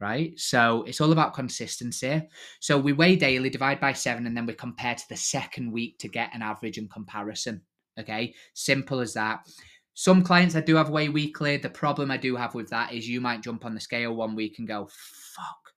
right? 0.00 0.38
So 0.38 0.82
it's 0.86 1.00
all 1.00 1.12
about 1.12 1.32
consistency. 1.32 2.28
So 2.60 2.76
we 2.76 2.92
weigh 2.92 3.16
daily, 3.16 3.48
divide 3.48 3.80
by 3.80 3.92
seven, 3.92 4.26
and 4.26 4.36
then 4.36 4.46
we 4.46 4.52
compare 4.52 4.94
to 4.94 5.08
the 5.08 5.16
second 5.16 5.72
week 5.72 5.98
to 5.98 6.08
get 6.08 6.34
an 6.34 6.42
average 6.42 6.76
and 6.76 6.90
comparison. 6.90 7.62
Okay. 7.98 8.34
Simple 8.54 9.00
as 9.00 9.14
that. 9.14 9.46
Some 9.94 10.22
clients 10.22 10.56
I 10.56 10.60
do 10.60 10.76
have 10.76 10.90
weigh 10.90 11.08
weekly. 11.08 11.56
The 11.58 11.68
problem 11.68 12.10
I 12.10 12.16
do 12.16 12.34
have 12.36 12.54
with 12.54 12.70
that 12.70 12.92
is 12.92 13.08
you 13.08 13.20
might 13.20 13.42
jump 13.42 13.64
on 13.64 13.74
the 13.74 13.80
scale 13.80 14.14
one 14.14 14.34
week 14.34 14.58
and 14.58 14.66
go, 14.66 14.88
fuck, 14.90 15.72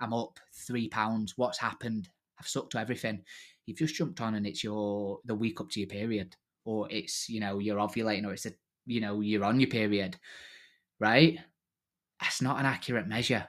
I'm 0.00 0.12
up 0.12 0.40
three 0.66 0.88
pounds. 0.88 1.34
What's 1.36 1.58
happened? 1.58 2.08
I've 2.38 2.48
sucked 2.48 2.72
to 2.72 2.80
everything. 2.80 3.22
You've 3.66 3.78
just 3.78 3.94
jumped 3.94 4.20
on 4.20 4.34
and 4.34 4.46
it's 4.46 4.64
your 4.64 5.20
the 5.24 5.34
week 5.34 5.60
up 5.60 5.70
to 5.70 5.80
your 5.80 5.88
period. 5.88 6.34
Or 6.64 6.88
it's, 6.90 7.28
you 7.28 7.40
know, 7.40 7.58
you're 7.58 7.78
ovulating 7.78 8.26
or 8.26 8.32
it's 8.32 8.46
a 8.46 8.52
you 8.86 9.00
know, 9.00 9.20
you're 9.20 9.44
on 9.44 9.60
your 9.60 9.70
period. 9.70 10.16
Right? 10.98 11.38
That's 12.20 12.42
not 12.42 12.58
an 12.58 12.66
accurate 12.66 13.06
measure. 13.06 13.48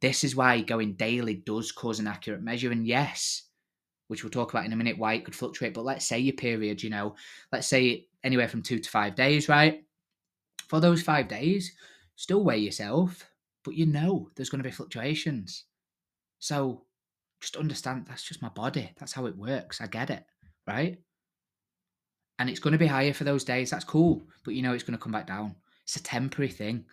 This 0.00 0.24
is 0.24 0.34
why 0.34 0.60
going 0.62 0.94
daily 0.94 1.34
does 1.34 1.72
cause 1.72 2.00
an 2.00 2.06
accurate 2.06 2.42
measure. 2.42 2.72
And 2.72 2.86
yes, 2.86 3.42
which 4.08 4.24
we'll 4.24 4.30
talk 4.30 4.52
about 4.52 4.64
in 4.64 4.72
a 4.72 4.76
minute, 4.76 4.98
why 4.98 5.14
it 5.14 5.24
could 5.24 5.34
fluctuate. 5.34 5.74
But 5.74 5.84
let's 5.84 6.06
say 6.06 6.18
your 6.18 6.34
period, 6.34 6.82
you 6.82 6.90
know, 6.90 7.14
let's 7.52 7.68
say 7.68 8.08
anywhere 8.24 8.48
from 8.48 8.62
two 8.62 8.78
to 8.78 8.90
five 8.90 9.14
days, 9.14 9.48
right? 9.48 9.84
For 10.68 10.80
those 10.80 11.02
five 11.02 11.28
days, 11.28 11.72
still 12.16 12.44
weigh 12.44 12.58
yourself, 12.58 13.28
but 13.64 13.74
you 13.74 13.86
know 13.86 14.30
there's 14.34 14.50
going 14.50 14.62
to 14.62 14.68
be 14.68 14.74
fluctuations. 14.74 15.64
So 16.38 16.84
just 17.40 17.56
understand 17.56 18.06
that's 18.06 18.22
just 18.22 18.42
my 18.42 18.48
body. 18.50 18.92
That's 18.98 19.12
how 19.12 19.26
it 19.26 19.36
works. 19.36 19.80
I 19.80 19.86
get 19.86 20.10
it, 20.10 20.24
right? 20.66 20.98
And 22.38 22.48
it's 22.48 22.60
going 22.60 22.72
to 22.72 22.78
be 22.78 22.86
higher 22.86 23.12
for 23.12 23.24
those 23.24 23.44
days. 23.44 23.70
That's 23.70 23.84
cool. 23.84 24.22
But 24.44 24.54
you 24.54 24.62
know 24.62 24.72
it's 24.72 24.84
going 24.84 24.96
to 24.96 25.02
come 25.02 25.12
back 25.12 25.26
down. 25.26 25.56
It's 25.84 25.96
a 25.96 26.02
temporary 26.02 26.50
thing. 26.50 26.84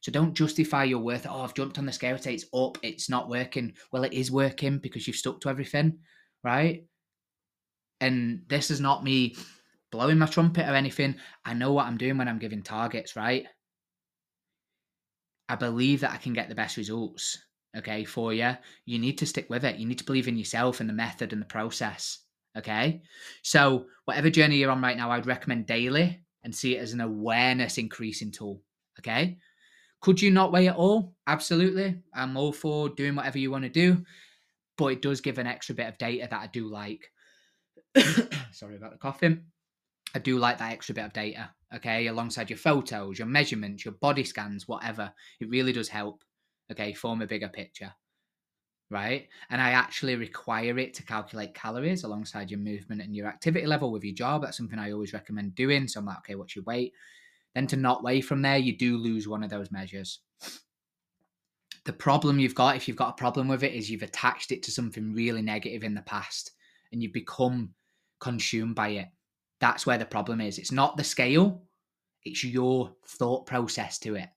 So 0.00 0.12
don't 0.12 0.34
justify 0.34 0.84
your 0.84 1.00
worth. 1.00 1.26
Oh, 1.28 1.42
I've 1.42 1.54
jumped 1.54 1.78
on 1.78 1.86
the 1.86 1.92
scale 1.92 2.16
today. 2.16 2.34
It's 2.34 2.46
up. 2.54 2.78
It's 2.82 3.10
not 3.10 3.28
working. 3.28 3.74
Well, 3.92 4.04
it 4.04 4.12
is 4.12 4.30
working 4.30 4.78
because 4.78 5.06
you've 5.06 5.16
stuck 5.16 5.40
to 5.40 5.48
everything 5.48 5.98
right? 6.46 6.84
And 8.00 8.42
this 8.48 8.70
is 8.70 8.80
not 8.80 9.02
me 9.02 9.36
blowing 9.90 10.18
my 10.18 10.26
trumpet 10.26 10.68
or 10.68 10.74
anything. 10.74 11.16
I 11.44 11.54
know 11.54 11.72
what 11.72 11.86
I'm 11.86 11.96
doing 11.96 12.18
when 12.18 12.28
I'm 12.28 12.38
giving 12.38 12.62
targets, 12.62 13.16
right? 13.16 13.46
I 15.48 15.54
believe 15.56 16.00
that 16.00 16.12
I 16.12 16.16
can 16.16 16.32
get 16.32 16.48
the 16.48 16.54
best 16.54 16.76
results, 16.76 17.38
okay, 17.76 18.04
for 18.04 18.32
you. 18.32 18.52
You 18.84 18.98
need 18.98 19.18
to 19.18 19.26
stick 19.26 19.48
with 19.48 19.64
it. 19.64 19.76
You 19.76 19.86
need 19.86 19.98
to 19.98 20.04
believe 20.04 20.28
in 20.28 20.36
yourself 20.36 20.80
and 20.80 20.88
the 20.88 20.94
method 20.94 21.32
and 21.32 21.40
the 21.40 21.46
process, 21.46 22.18
okay? 22.56 23.02
So, 23.42 23.86
whatever 24.06 24.30
journey 24.30 24.56
you're 24.56 24.70
on 24.70 24.82
right 24.82 24.96
now, 24.96 25.10
I'd 25.10 25.26
recommend 25.26 25.66
daily 25.66 26.20
and 26.42 26.54
see 26.54 26.76
it 26.76 26.80
as 26.80 26.92
an 26.92 27.00
awareness 27.00 27.78
increasing 27.78 28.32
tool, 28.32 28.62
okay? 28.98 29.38
Could 30.00 30.20
you 30.20 30.30
not 30.30 30.52
weigh 30.52 30.66
it 30.66 30.76
all? 30.76 31.14
Absolutely. 31.26 32.02
I'm 32.12 32.36
all 32.36 32.52
for 32.52 32.88
doing 32.88 33.14
whatever 33.14 33.38
you 33.38 33.50
want 33.50 33.64
to 33.64 33.70
do 33.70 34.04
but 34.76 34.86
it 34.88 35.02
does 35.02 35.20
give 35.20 35.38
an 35.38 35.46
extra 35.46 35.74
bit 35.74 35.88
of 35.88 35.98
data 35.98 36.28
that 36.30 36.40
I 36.40 36.46
do 36.48 36.68
like. 36.68 37.10
Sorry 38.52 38.76
about 38.76 38.92
the 38.92 38.98
coughing. 38.98 39.42
I 40.14 40.18
do 40.18 40.38
like 40.38 40.58
that 40.58 40.72
extra 40.72 40.94
bit 40.94 41.04
of 41.04 41.12
data, 41.12 41.50
okay, 41.74 42.06
alongside 42.06 42.48
your 42.48 42.58
photos, 42.58 43.18
your 43.18 43.28
measurements, 43.28 43.84
your 43.84 43.94
body 43.94 44.24
scans, 44.24 44.66
whatever. 44.66 45.12
It 45.40 45.50
really 45.50 45.72
does 45.72 45.88
help, 45.88 46.24
okay, 46.72 46.94
form 46.94 47.20
a 47.20 47.26
bigger 47.26 47.48
picture, 47.48 47.92
right? 48.90 49.28
And 49.50 49.60
I 49.60 49.70
actually 49.70 50.16
require 50.16 50.78
it 50.78 50.94
to 50.94 51.02
calculate 51.02 51.54
calories 51.54 52.04
alongside 52.04 52.50
your 52.50 52.60
movement 52.60 53.02
and 53.02 53.14
your 53.14 53.26
activity 53.26 53.66
level 53.66 53.92
with 53.92 54.04
your 54.04 54.14
job. 54.14 54.42
That's 54.42 54.56
something 54.56 54.78
I 54.78 54.92
always 54.92 55.12
recommend 55.12 55.54
doing. 55.54 55.86
So 55.86 56.00
I'm 56.00 56.06
like, 56.06 56.18
okay, 56.18 56.34
what's 56.34 56.56
your 56.56 56.64
weight? 56.64 56.92
Then 57.54 57.66
to 57.68 57.76
not 57.76 58.02
weigh 58.02 58.20
from 58.22 58.42
there, 58.42 58.58
you 58.58 58.76
do 58.76 58.96
lose 58.96 59.28
one 59.28 59.42
of 59.42 59.50
those 59.50 59.70
measures. 59.70 60.20
The 61.84 61.92
problem 61.92 62.38
you've 62.38 62.54
got, 62.54 62.76
if 62.76 62.88
you've 62.88 62.96
got 62.96 63.10
a 63.10 63.20
problem 63.20 63.48
with 63.48 63.62
it, 63.62 63.74
is 63.74 63.90
you've 63.90 64.02
attached 64.02 64.50
it 64.50 64.62
to 64.64 64.70
something 64.70 65.12
really 65.14 65.42
negative 65.42 65.84
in 65.84 65.94
the 65.94 66.02
past 66.02 66.52
and 66.90 67.02
you've 67.02 67.12
become 67.12 67.74
consumed 68.18 68.74
by 68.74 68.88
it. 68.88 69.08
That's 69.60 69.86
where 69.86 69.98
the 69.98 70.04
problem 70.04 70.40
is. 70.40 70.58
It's 70.58 70.72
not 70.72 70.96
the 70.96 71.04
scale, 71.04 71.62
it's 72.24 72.44
your 72.44 72.94
thought 73.06 73.46
process 73.46 73.98
to 74.00 74.16
it, 74.16 74.28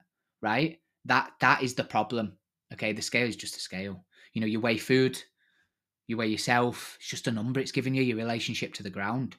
right? 0.42 0.80
That 1.06 1.32
that 1.42 1.64
is 1.64 1.74
the 1.74 1.84
problem. 1.84 2.38
Okay, 2.74 2.94
the 2.94 3.02
scale 3.02 3.28
is 3.28 3.36
just 3.36 3.58
a 3.58 3.60
scale. 3.60 4.06
You 4.34 4.42
know, 4.42 4.48
you 4.48 4.60
weigh 4.60 4.78
food, 4.78 5.22
you 6.08 6.18
weigh 6.18 6.28
yourself, 6.28 6.98
it's 7.00 7.10
just 7.10 7.28
a 7.28 7.32
number 7.32 7.60
it's 7.60 7.72
giving 7.72 7.96
you, 7.96 8.04
your 8.04 8.18
relationship 8.18 8.74
to 8.76 8.84
the 8.84 8.90
ground. 8.90 9.36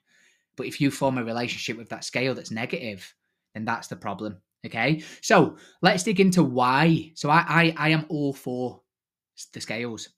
But 0.57 0.67
if 0.67 0.81
you 0.81 0.91
form 0.91 1.17
a 1.17 1.25
relationship 1.25 1.79
with 1.79 1.89
that 1.91 2.05
scale 2.05 2.35
that's 2.35 2.51
negative, 2.51 3.15
then 3.55 3.65
that's 3.65 3.89
the 3.89 3.97
problem. 3.97 4.41
Okay, 4.67 5.03
so 5.23 5.57
let's 5.81 6.03
dig 6.03 6.21
into 6.21 6.43
why. 6.43 7.13
So 7.15 7.31
I 7.31 7.45
I, 7.49 7.75
I 7.77 7.89
am 7.91 8.05
all 8.09 8.33
for 8.33 8.83
the 9.53 9.61
scales. 9.61 10.09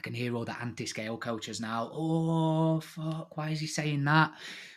I 0.00 0.02
can 0.02 0.14
hear 0.14 0.34
all 0.34 0.46
the 0.46 0.58
anti-scale 0.58 1.18
coaches 1.18 1.60
now. 1.60 1.90
Oh 1.92 2.80
fuck, 2.80 3.36
why 3.36 3.50
is 3.50 3.60
he 3.60 3.66
saying 3.66 4.02
that? 4.04 4.32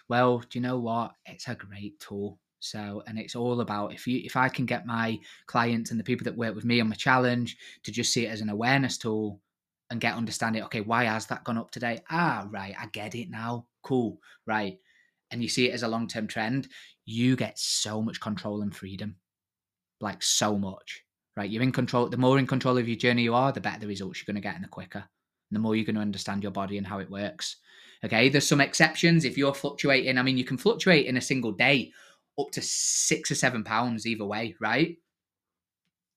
Well, 0.10 0.40
do 0.40 0.60
you 0.60 0.62
know 0.62 0.80
what? 0.80 1.14
It's 1.26 1.48
a 1.48 1.56
great 1.56 1.98
tool. 2.02 2.42
So, 2.60 3.02
and 3.08 3.18
it's 3.18 3.34
all 3.34 3.62
about 3.62 3.94
if 3.94 4.06
you 4.06 4.20
if 4.26 4.36
I 4.36 4.50
can 4.50 4.66
get 4.66 4.86
my 4.86 5.18
clients 5.46 5.92
and 5.92 6.00
the 6.00 6.04
people 6.04 6.26
that 6.26 6.36
work 6.36 6.56
with 6.56 6.66
me 6.66 6.82
on 6.82 6.90
my 6.90 6.96
challenge 6.96 7.56
to 7.84 7.92
just 7.94 8.12
see 8.12 8.26
it 8.26 8.32
as 8.32 8.42
an 8.42 8.50
awareness 8.50 8.98
tool 8.98 9.40
and 9.90 10.02
get 10.02 10.16
understanding. 10.16 10.62
Okay, 10.64 10.82
why 10.82 11.06
has 11.06 11.26
that 11.28 11.46
gone 11.46 11.58
up 11.58 11.72
today? 11.72 12.02
Ah, 12.10 12.46
right, 12.52 12.76
I 12.78 12.88
get 12.88 13.16
it 13.16 13.30
now. 13.30 13.68
Cool, 13.82 14.20
right. 14.46 14.78
And 15.32 15.42
you 15.42 15.48
see 15.48 15.70
it 15.70 15.74
as 15.74 15.84
a 15.84 15.88
long 15.88 16.10
term 16.10 16.28
trend. 16.28 16.68
You 17.06 17.38
get 17.38 17.58
so 17.58 18.02
much 18.02 18.20
control 18.20 18.62
and 18.62 18.76
freedom, 18.76 19.16
like 20.02 20.22
so 20.22 20.58
much 20.58 21.06
right? 21.36 21.50
You're 21.50 21.64
in 21.64 21.72
control. 21.72 22.08
The 22.10 22.18
more 22.18 22.40
in 22.40 22.48
control 22.48 22.78
of 22.78 22.88
your 22.88 22.98
journey 22.98 23.24
you 23.24 23.34
are, 23.34 23.52
the 23.52 23.62
better 23.62 23.80
the 23.80 23.88
results 23.88 24.20
you're 24.20 24.32
going 24.32 24.42
to 24.42 24.48
get 24.48 24.56
and 24.56 24.64
the 24.64 24.70
quicker. 24.70 25.00
And 25.00 25.56
the 25.56 25.60
more 25.60 25.76
you're 25.76 25.86
going 25.86 25.96
to 25.96 26.02
understand 26.02 26.44
your 26.44 26.52
body 26.52 26.78
and 26.78 26.88
how 26.88 27.00
it 27.00 27.10
works. 27.10 27.58
Okay, 28.06 28.30
there's 28.30 28.48
some 28.48 28.62
exceptions. 28.62 29.24
If 29.24 29.38
you're 29.38 29.54
fluctuating, 29.54 30.18
I 30.18 30.24
mean, 30.24 30.38
you 30.38 30.44
can 30.44 30.58
fluctuate 30.58 31.06
in 31.06 31.18
a 31.18 31.22
single 31.22 31.52
day 31.52 31.92
up 32.40 32.52
to 32.52 32.62
six 32.62 33.32
or 33.32 33.36
seven 33.36 33.64
pounds 33.64 34.06
either 34.06 34.26
way, 34.26 34.56
right? 34.60 34.98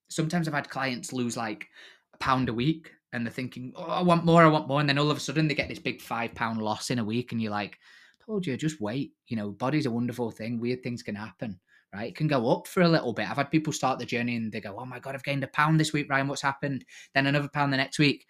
Sometimes 0.08 0.48
I've 0.48 0.54
had 0.54 0.68
clients 0.68 1.12
lose 1.12 1.36
like 1.36 1.68
a 2.14 2.18
pound 2.18 2.48
a 2.48 2.54
week 2.54 2.92
and 3.12 3.24
they're 3.24 3.32
thinking, 3.32 3.72
oh, 3.76 3.84
I 3.84 4.02
want 4.02 4.24
more, 4.24 4.42
I 4.42 4.48
want 4.48 4.68
more. 4.68 4.80
And 4.80 4.88
then 4.88 4.98
all 4.98 5.10
of 5.10 5.16
a 5.16 5.20
sudden 5.20 5.48
they 5.48 5.54
get 5.54 5.68
this 5.68 5.78
big 5.78 6.00
five 6.00 6.34
pound 6.34 6.60
loss 6.60 6.90
in 6.90 6.98
a 6.98 7.04
week. 7.04 7.32
And 7.32 7.40
you're 7.40 7.52
like, 7.52 7.78
told 8.24 8.46
you, 8.46 8.56
just 8.56 8.80
wait. 8.80 9.12
You 9.28 9.36
know, 9.36 9.50
body's 9.50 9.86
a 9.86 9.90
wonderful 9.90 10.30
thing. 10.30 10.60
Weird 10.60 10.82
things 10.82 11.02
can 11.02 11.14
happen 11.14 11.60
right? 11.94 12.08
It 12.08 12.16
can 12.16 12.28
go 12.28 12.50
up 12.50 12.66
for 12.66 12.82
a 12.82 12.88
little 12.88 13.12
bit. 13.12 13.30
I've 13.30 13.36
had 13.36 13.50
people 13.50 13.72
start 13.72 13.98
the 13.98 14.06
journey 14.06 14.36
and 14.36 14.52
they 14.52 14.60
go, 14.60 14.76
oh 14.78 14.84
my 14.86 14.98
God, 14.98 15.14
I've 15.14 15.24
gained 15.24 15.44
a 15.44 15.48
pound 15.48 15.80
this 15.80 15.92
week, 15.92 16.08
Ryan. 16.10 16.28
What's 16.28 16.42
happened? 16.42 16.84
Then 17.14 17.26
another 17.26 17.48
pound 17.48 17.72
the 17.72 17.76
next 17.76 17.98
week. 17.98 18.26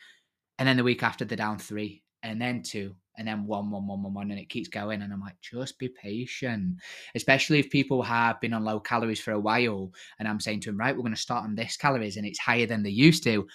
And 0.58 0.66
then 0.66 0.76
the 0.76 0.84
week 0.84 1.02
after, 1.02 1.24
they're 1.24 1.36
down 1.36 1.58
three, 1.58 2.02
and 2.22 2.40
then 2.40 2.62
two, 2.62 2.96
and 3.18 3.28
then 3.28 3.46
one, 3.46 3.70
one, 3.70 3.86
one, 3.86 4.02
one, 4.02 4.14
one, 4.14 4.30
and 4.30 4.40
it 4.40 4.48
keeps 4.48 4.68
going. 4.68 5.02
And 5.02 5.12
I'm 5.12 5.20
like, 5.20 5.36
just 5.42 5.78
be 5.78 5.88
patient, 5.88 6.80
especially 7.14 7.58
if 7.58 7.68
people 7.68 8.02
have 8.02 8.40
been 8.40 8.54
on 8.54 8.64
low 8.64 8.80
calories 8.80 9.20
for 9.20 9.32
a 9.32 9.40
while. 9.40 9.92
And 10.18 10.26
I'm 10.26 10.40
saying 10.40 10.60
to 10.60 10.70
them, 10.70 10.78
right, 10.78 10.96
we're 10.96 11.02
going 11.02 11.14
to 11.14 11.20
start 11.20 11.44
on 11.44 11.54
this 11.54 11.76
calories, 11.76 12.16
and 12.16 12.26
it's 12.26 12.38
higher 12.38 12.66
than 12.66 12.82
they 12.82 12.90
used 12.90 13.22
to. 13.24 13.46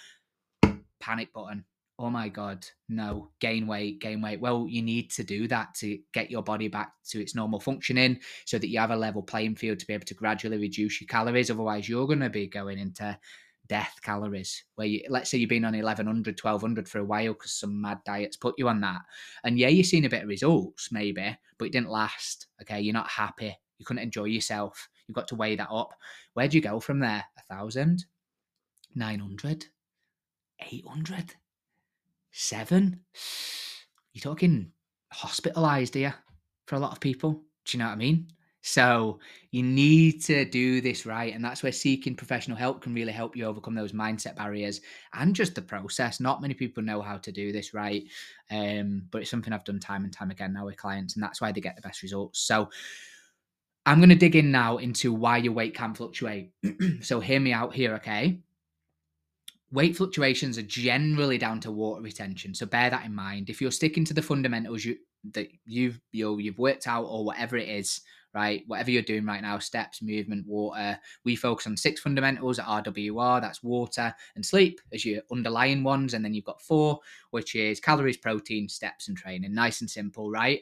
Panic 1.00 1.32
button 1.32 1.64
oh 2.02 2.10
my 2.10 2.28
god 2.28 2.66
no 2.88 3.30
gain 3.38 3.66
weight 3.66 4.00
gain 4.00 4.20
weight. 4.20 4.40
Well 4.40 4.66
you 4.68 4.82
need 4.82 5.10
to 5.12 5.22
do 5.22 5.46
that 5.48 5.74
to 5.76 5.98
get 6.12 6.32
your 6.32 6.42
body 6.42 6.66
back 6.66 6.92
to 7.10 7.20
its 7.20 7.36
normal 7.36 7.60
functioning 7.60 8.18
so 8.44 8.58
that 8.58 8.68
you 8.68 8.80
have 8.80 8.90
a 8.90 8.96
level 8.96 9.22
playing 9.22 9.54
field 9.54 9.78
to 9.78 9.86
be 9.86 9.94
able 9.94 10.06
to 10.06 10.14
gradually 10.14 10.58
reduce 10.58 11.00
your 11.00 11.06
calories. 11.06 11.50
Otherwise 11.50 11.88
you're 11.88 12.08
going 12.08 12.18
to 12.20 12.28
be 12.28 12.48
going 12.48 12.78
into 12.78 13.16
death 13.68 14.00
calories 14.02 14.64
where 14.74 14.88
you 14.88 15.00
let's 15.08 15.30
say 15.30 15.38
you've 15.38 15.48
been 15.48 15.64
on 15.64 15.74
1100 15.74 16.38
1200 16.42 16.88
for 16.88 16.98
a 16.98 17.04
while 17.04 17.32
because 17.34 17.52
some 17.52 17.80
mad 17.80 17.98
diets 18.04 18.36
put 18.36 18.56
you 18.58 18.68
on 18.68 18.80
that. 18.80 19.02
And 19.44 19.56
yeah 19.56 19.68
you're 19.68 19.84
seeing 19.84 20.04
a 20.04 20.10
bit 20.10 20.24
of 20.24 20.28
results 20.28 20.88
maybe 20.90 21.38
but 21.56 21.66
it 21.66 21.72
didn't 21.72 21.88
last 21.90 22.48
okay? 22.62 22.80
You're 22.80 22.94
not 22.94 23.08
happy. 23.08 23.56
You 23.78 23.86
couldn't 23.86 24.02
enjoy 24.02 24.24
yourself. 24.24 24.88
You've 25.06 25.14
got 25.14 25.28
to 25.28 25.36
weigh 25.36 25.54
that 25.54 25.70
up. 25.70 25.94
Where 26.34 26.48
do 26.48 26.56
you 26.56 26.62
go 26.62 26.80
from 26.80 26.98
there? 26.98 27.24
A 27.38 27.54
thousand? 27.54 28.06
900 28.96 29.66
800 30.60 31.34
Seven? 32.32 33.00
You're 34.12 34.22
talking 34.22 34.72
hospitalized 35.12 35.94
here 35.94 36.14
for 36.66 36.76
a 36.76 36.78
lot 36.78 36.92
of 36.92 37.00
people. 37.00 37.42
Do 37.64 37.76
you 37.76 37.78
know 37.78 37.86
what 37.86 37.94
I 37.94 37.96
mean? 37.96 38.28
So 38.62 39.18
you 39.50 39.62
need 39.62 40.22
to 40.24 40.44
do 40.44 40.80
this 40.80 41.04
right. 41.04 41.34
And 41.34 41.44
that's 41.44 41.62
where 41.62 41.72
seeking 41.72 42.14
professional 42.14 42.56
help 42.56 42.80
can 42.80 42.94
really 42.94 43.12
help 43.12 43.36
you 43.36 43.44
overcome 43.44 43.74
those 43.74 43.92
mindset 43.92 44.36
barriers 44.36 44.80
and 45.14 45.34
just 45.34 45.54
the 45.54 45.62
process. 45.62 46.20
Not 46.20 46.40
many 46.40 46.54
people 46.54 46.82
know 46.82 47.02
how 47.02 47.18
to 47.18 47.32
do 47.32 47.52
this 47.52 47.74
right. 47.74 48.04
Um, 48.50 49.02
but 49.10 49.22
it's 49.22 49.30
something 49.30 49.52
I've 49.52 49.64
done 49.64 49.80
time 49.80 50.04
and 50.04 50.12
time 50.12 50.30
again 50.30 50.52
now 50.52 50.66
with 50.66 50.76
clients, 50.76 51.14
and 51.14 51.22
that's 51.22 51.40
why 51.40 51.50
they 51.50 51.60
get 51.60 51.74
the 51.74 51.82
best 51.82 52.02
results. 52.02 52.40
So 52.40 52.70
I'm 53.84 53.98
going 53.98 54.10
to 54.10 54.14
dig 54.14 54.36
in 54.36 54.52
now 54.52 54.76
into 54.76 55.12
why 55.12 55.38
your 55.38 55.52
weight 55.52 55.74
can 55.74 55.92
fluctuate. 55.92 56.52
so 57.00 57.18
hear 57.18 57.40
me 57.40 57.52
out 57.52 57.74
here, 57.74 57.94
okay? 57.96 58.38
Weight 59.72 59.96
fluctuations 59.96 60.58
are 60.58 60.62
generally 60.62 61.38
down 61.38 61.58
to 61.60 61.72
water 61.72 62.02
retention. 62.02 62.54
So 62.54 62.66
bear 62.66 62.90
that 62.90 63.06
in 63.06 63.14
mind. 63.14 63.50
If 63.50 63.60
you're 63.60 63.70
sticking 63.70 64.04
to 64.04 64.14
the 64.14 64.22
fundamentals 64.22 64.84
you 64.84 64.96
that 65.32 65.48
you've 65.64 66.00
you 66.10 66.24
know, 66.24 66.38
you've 66.38 66.58
worked 66.58 66.86
out 66.86 67.04
or 67.04 67.24
whatever 67.24 67.56
it 67.56 67.68
is, 67.68 68.00
right? 68.34 68.62
Whatever 68.66 68.90
you're 68.90 69.02
doing 69.02 69.24
right 69.24 69.40
now, 69.42 69.58
steps, 69.58 70.02
movement, 70.02 70.46
water. 70.46 70.98
We 71.24 71.36
focus 71.36 71.66
on 71.66 71.76
six 71.76 72.00
fundamentals 72.00 72.58
at 72.58 72.66
RWR. 72.66 73.40
That's 73.40 73.62
water 73.62 74.14
and 74.34 74.44
sleep 74.44 74.80
as 74.92 75.04
your 75.04 75.22
underlying 75.30 75.84
ones, 75.84 76.14
and 76.14 76.24
then 76.24 76.34
you've 76.34 76.44
got 76.44 76.60
four, 76.60 76.98
which 77.30 77.54
is 77.54 77.80
calories, 77.80 78.16
protein, 78.16 78.68
steps, 78.68 79.08
and 79.08 79.16
training. 79.16 79.54
Nice 79.54 79.80
and 79.80 79.90
simple, 79.90 80.30
right? 80.30 80.60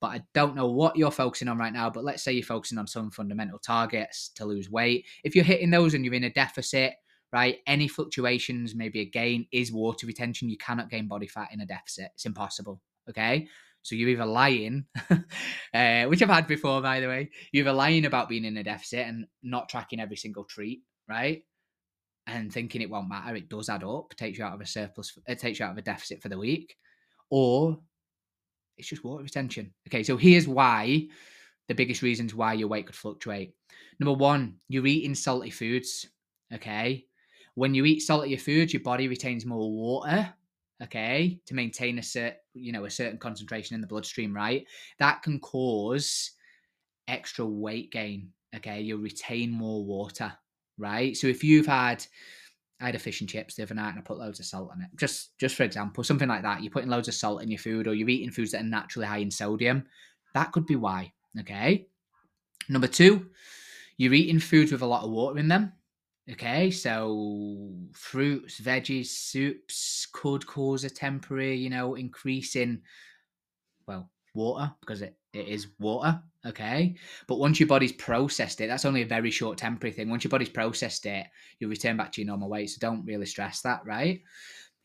But 0.00 0.08
I 0.08 0.22
don't 0.32 0.56
know 0.56 0.70
what 0.70 0.96
you're 0.96 1.10
focusing 1.10 1.48
on 1.48 1.58
right 1.58 1.72
now. 1.72 1.90
But 1.90 2.04
let's 2.04 2.22
say 2.22 2.32
you're 2.32 2.42
focusing 2.42 2.78
on 2.78 2.86
some 2.86 3.10
fundamental 3.10 3.58
targets 3.58 4.30
to 4.36 4.46
lose 4.46 4.70
weight. 4.70 5.06
If 5.24 5.34
you're 5.34 5.44
hitting 5.44 5.70
those 5.70 5.94
and 5.94 6.04
you're 6.04 6.14
in 6.14 6.24
a 6.24 6.30
deficit, 6.30 6.94
right? 7.32 7.58
Any 7.66 7.88
fluctuations, 7.88 8.74
maybe 8.74 9.00
a 9.00 9.04
gain, 9.04 9.46
is 9.52 9.72
water 9.72 10.06
retention. 10.06 10.50
You 10.50 10.58
cannot 10.58 10.90
gain 10.90 11.06
body 11.06 11.26
fat 11.26 11.50
in 11.52 11.60
a 11.60 11.66
deficit. 11.66 12.10
It's 12.14 12.26
impossible. 12.26 12.80
Okay. 13.08 13.48
So 13.82 13.94
you're 13.94 14.10
either 14.10 14.26
lying, 14.26 14.84
uh, 15.10 16.04
which 16.04 16.20
I've 16.22 16.28
had 16.28 16.46
before, 16.46 16.82
by 16.82 17.00
the 17.00 17.06
way. 17.06 17.30
You're 17.52 17.64
either 17.64 17.72
lying 17.72 18.04
about 18.04 18.28
being 18.28 18.44
in 18.44 18.56
a 18.56 18.64
deficit 18.64 19.06
and 19.06 19.26
not 19.42 19.68
tracking 19.68 20.00
every 20.00 20.16
single 20.16 20.44
treat, 20.44 20.82
right? 21.08 21.42
And 22.26 22.52
thinking 22.52 22.82
it 22.82 22.90
won't 22.90 23.08
matter. 23.08 23.36
It 23.36 23.48
does 23.48 23.70
add 23.70 23.84
up. 23.84 24.10
Takes 24.16 24.38
you 24.38 24.44
out 24.44 24.54
of 24.54 24.60
a 24.60 24.66
surplus. 24.66 25.16
It 25.26 25.38
takes 25.38 25.58
you 25.58 25.64
out 25.64 25.72
of 25.72 25.78
a 25.78 25.82
deficit 25.82 26.20
for 26.20 26.28
the 26.28 26.38
week, 26.38 26.76
or 27.30 27.78
it's 28.76 28.88
just 28.88 29.04
water 29.04 29.22
retention. 29.22 29.72
Okay. 29.88 30.02
So 30.02 30.16
here's 30.16 30.46
why 30.46 31.08
the 31.68 31.74
biggest 31.74 32.02
reasons 32.02 32.34
why 32.34 32.52
your 32.52 32.68
weight 32.68 32.86
could 32.86 32.96
fluctuate. 32.96 33.54
Number 33.98 34.12
one, 34.12 34.56
you're 34.68 34.86
eating 34.86 35.14
salty 35.14 35.50
foods. 35.50 36.06
Okay 36.52 37.06
when 37.60 37.74
you 37.74 37.84
eat 37.84 38.00
saltier 38.00 38.38
food, 38.38 38.72
your 38.72 38.80
body 38.80 39.06
retains 39.06 39.44
more 39.44 39.70
water, 39.70 40.32
okay, 40.82 41.38
to 41.44 41.54
maintain 41.54 41.98
a 41.98 42.02
certain, 42.02 42.38
you 42.54 42.72
know, 42.72 42.86
a 42.86 42.90
certain 42.90 43.18
concentration 43.18 43.74
in 43.74 43.82
the 43.82 43.86
bloodstream, 43.86 44.34
right? 44.34 44.66
That 44.98 45.22
can 45.22 45.38
cause 45.40 46.30
extra 47.06 47.44
weight 47.44 47.92
gain, 47.92 48.30
okay? 48.56 48.80
You'll 48.80 49.00
retain 49.00 49.50
more 49.50 49.84
water, 49.84 50.32
right? 50.78 51.14
So 51.14 51.26
if 51.26 51.44
you've 51.44 51.66
had 51.66 52.06
I 52.80 52.86
had 52.86 52.94
a 52.94 52.98
fish 52.98 53.20
and 53.20 53.28
chips 53.28 53.56
the 53.56 53.64
other 53.64 53.74
night 53.74 53.90
and 53.90 53.98
I 53.98 54.00
put 54.00 54.16
loads 54.16 54.40
of 54.40 54.46
salt 54.46 54.70
on 54.72 54.80
it. 54.80 54.88
Just 54.96 55.36
just 55.36 55.54
for 55.54 55.64
example, 55.64 56.02
something 56.02 56.30
like 56.30 56.40
that. 56.40 56.62
You're 56.62 56.72
putting 56.72 56.88
loads 56.88 57.08
of 57.08 57.14
salt 57.14 57.42
in 57.42 57.50
your 57.50 57.58
food 57.58 57.86
or 57.86 57.92
you're 57.92 58.08
eating 58.08 58.30
foods 58.30 58.52
that 58.52 58.62
are 58.62 58.64
naturally 58.64 59.06
high 59.06 59.18
in 59.18 59.30
sodium. 59.30 59.84
That 60.32 60.52
could 60.52 60.64
be 60.64 60.76
why. 60.76 61.12
Okay. 61.38 61.88
Number 62.70 62.86
two, 62.86 63.26
you're 63.98 64.14
eating 64.14 64.40
foods 64.40 64.72
with 64.72 64.80
a 64.80 64.86
lot 64.86 65.04
of 65.04 65.10
water 65.10 65.38
in 65.38 65.48
them. 65.48 65.74
Okay, 66.32 66.70
so 66.70 67.72
fruits, 67.92 68.60
veggies, 68.60 69.06
soups 69.06 70.06
could 70.12 70.46
cause 70.46 70.84
a 70.84 70.90
temporary, 70.90 71.56
you 71.56 71.70
know, 71.70 71.94
increase 71.96 72.54
in, 72.54 72.82
well, 73.88 74.10
water 74.34 74.72
because 74.80 75.02
it, 75.02 75.16
it 75.32 75.48
is 75.48 75.68
water. 75.80 76.22
Okay, 76.46 76.94
but 77.26 77.38
once 77.38 77.58
your 77.58 77.66
body's 77.66 77.92
processed 77.92 78.60
it, 78.60 78.68
that's 78.68 78.84
only 78.84 79.02
a 79.02 79.06
very 79.06 79.30
short 79.30 79.58
temporary 79.58 79.92
thing. 79.92 80.08
Once 80.08 80.22
your 80.22 80.30
body's 80.30 80.48
processed 80.48 81.04
it, 81.06 81.26
you'll 81.58 81.70
return 81.70 81.96
back 81.96 82.12
to 82.12 82.20
your 82.20 82.28
normal 82.28 82.48
weight. 82.48 82.70
So 82.70 82.78
don't 82.80 83.04
really 83.04 83.26
stress 83.26 83.62
that, 83.62 83.80
right? 83.84 84.20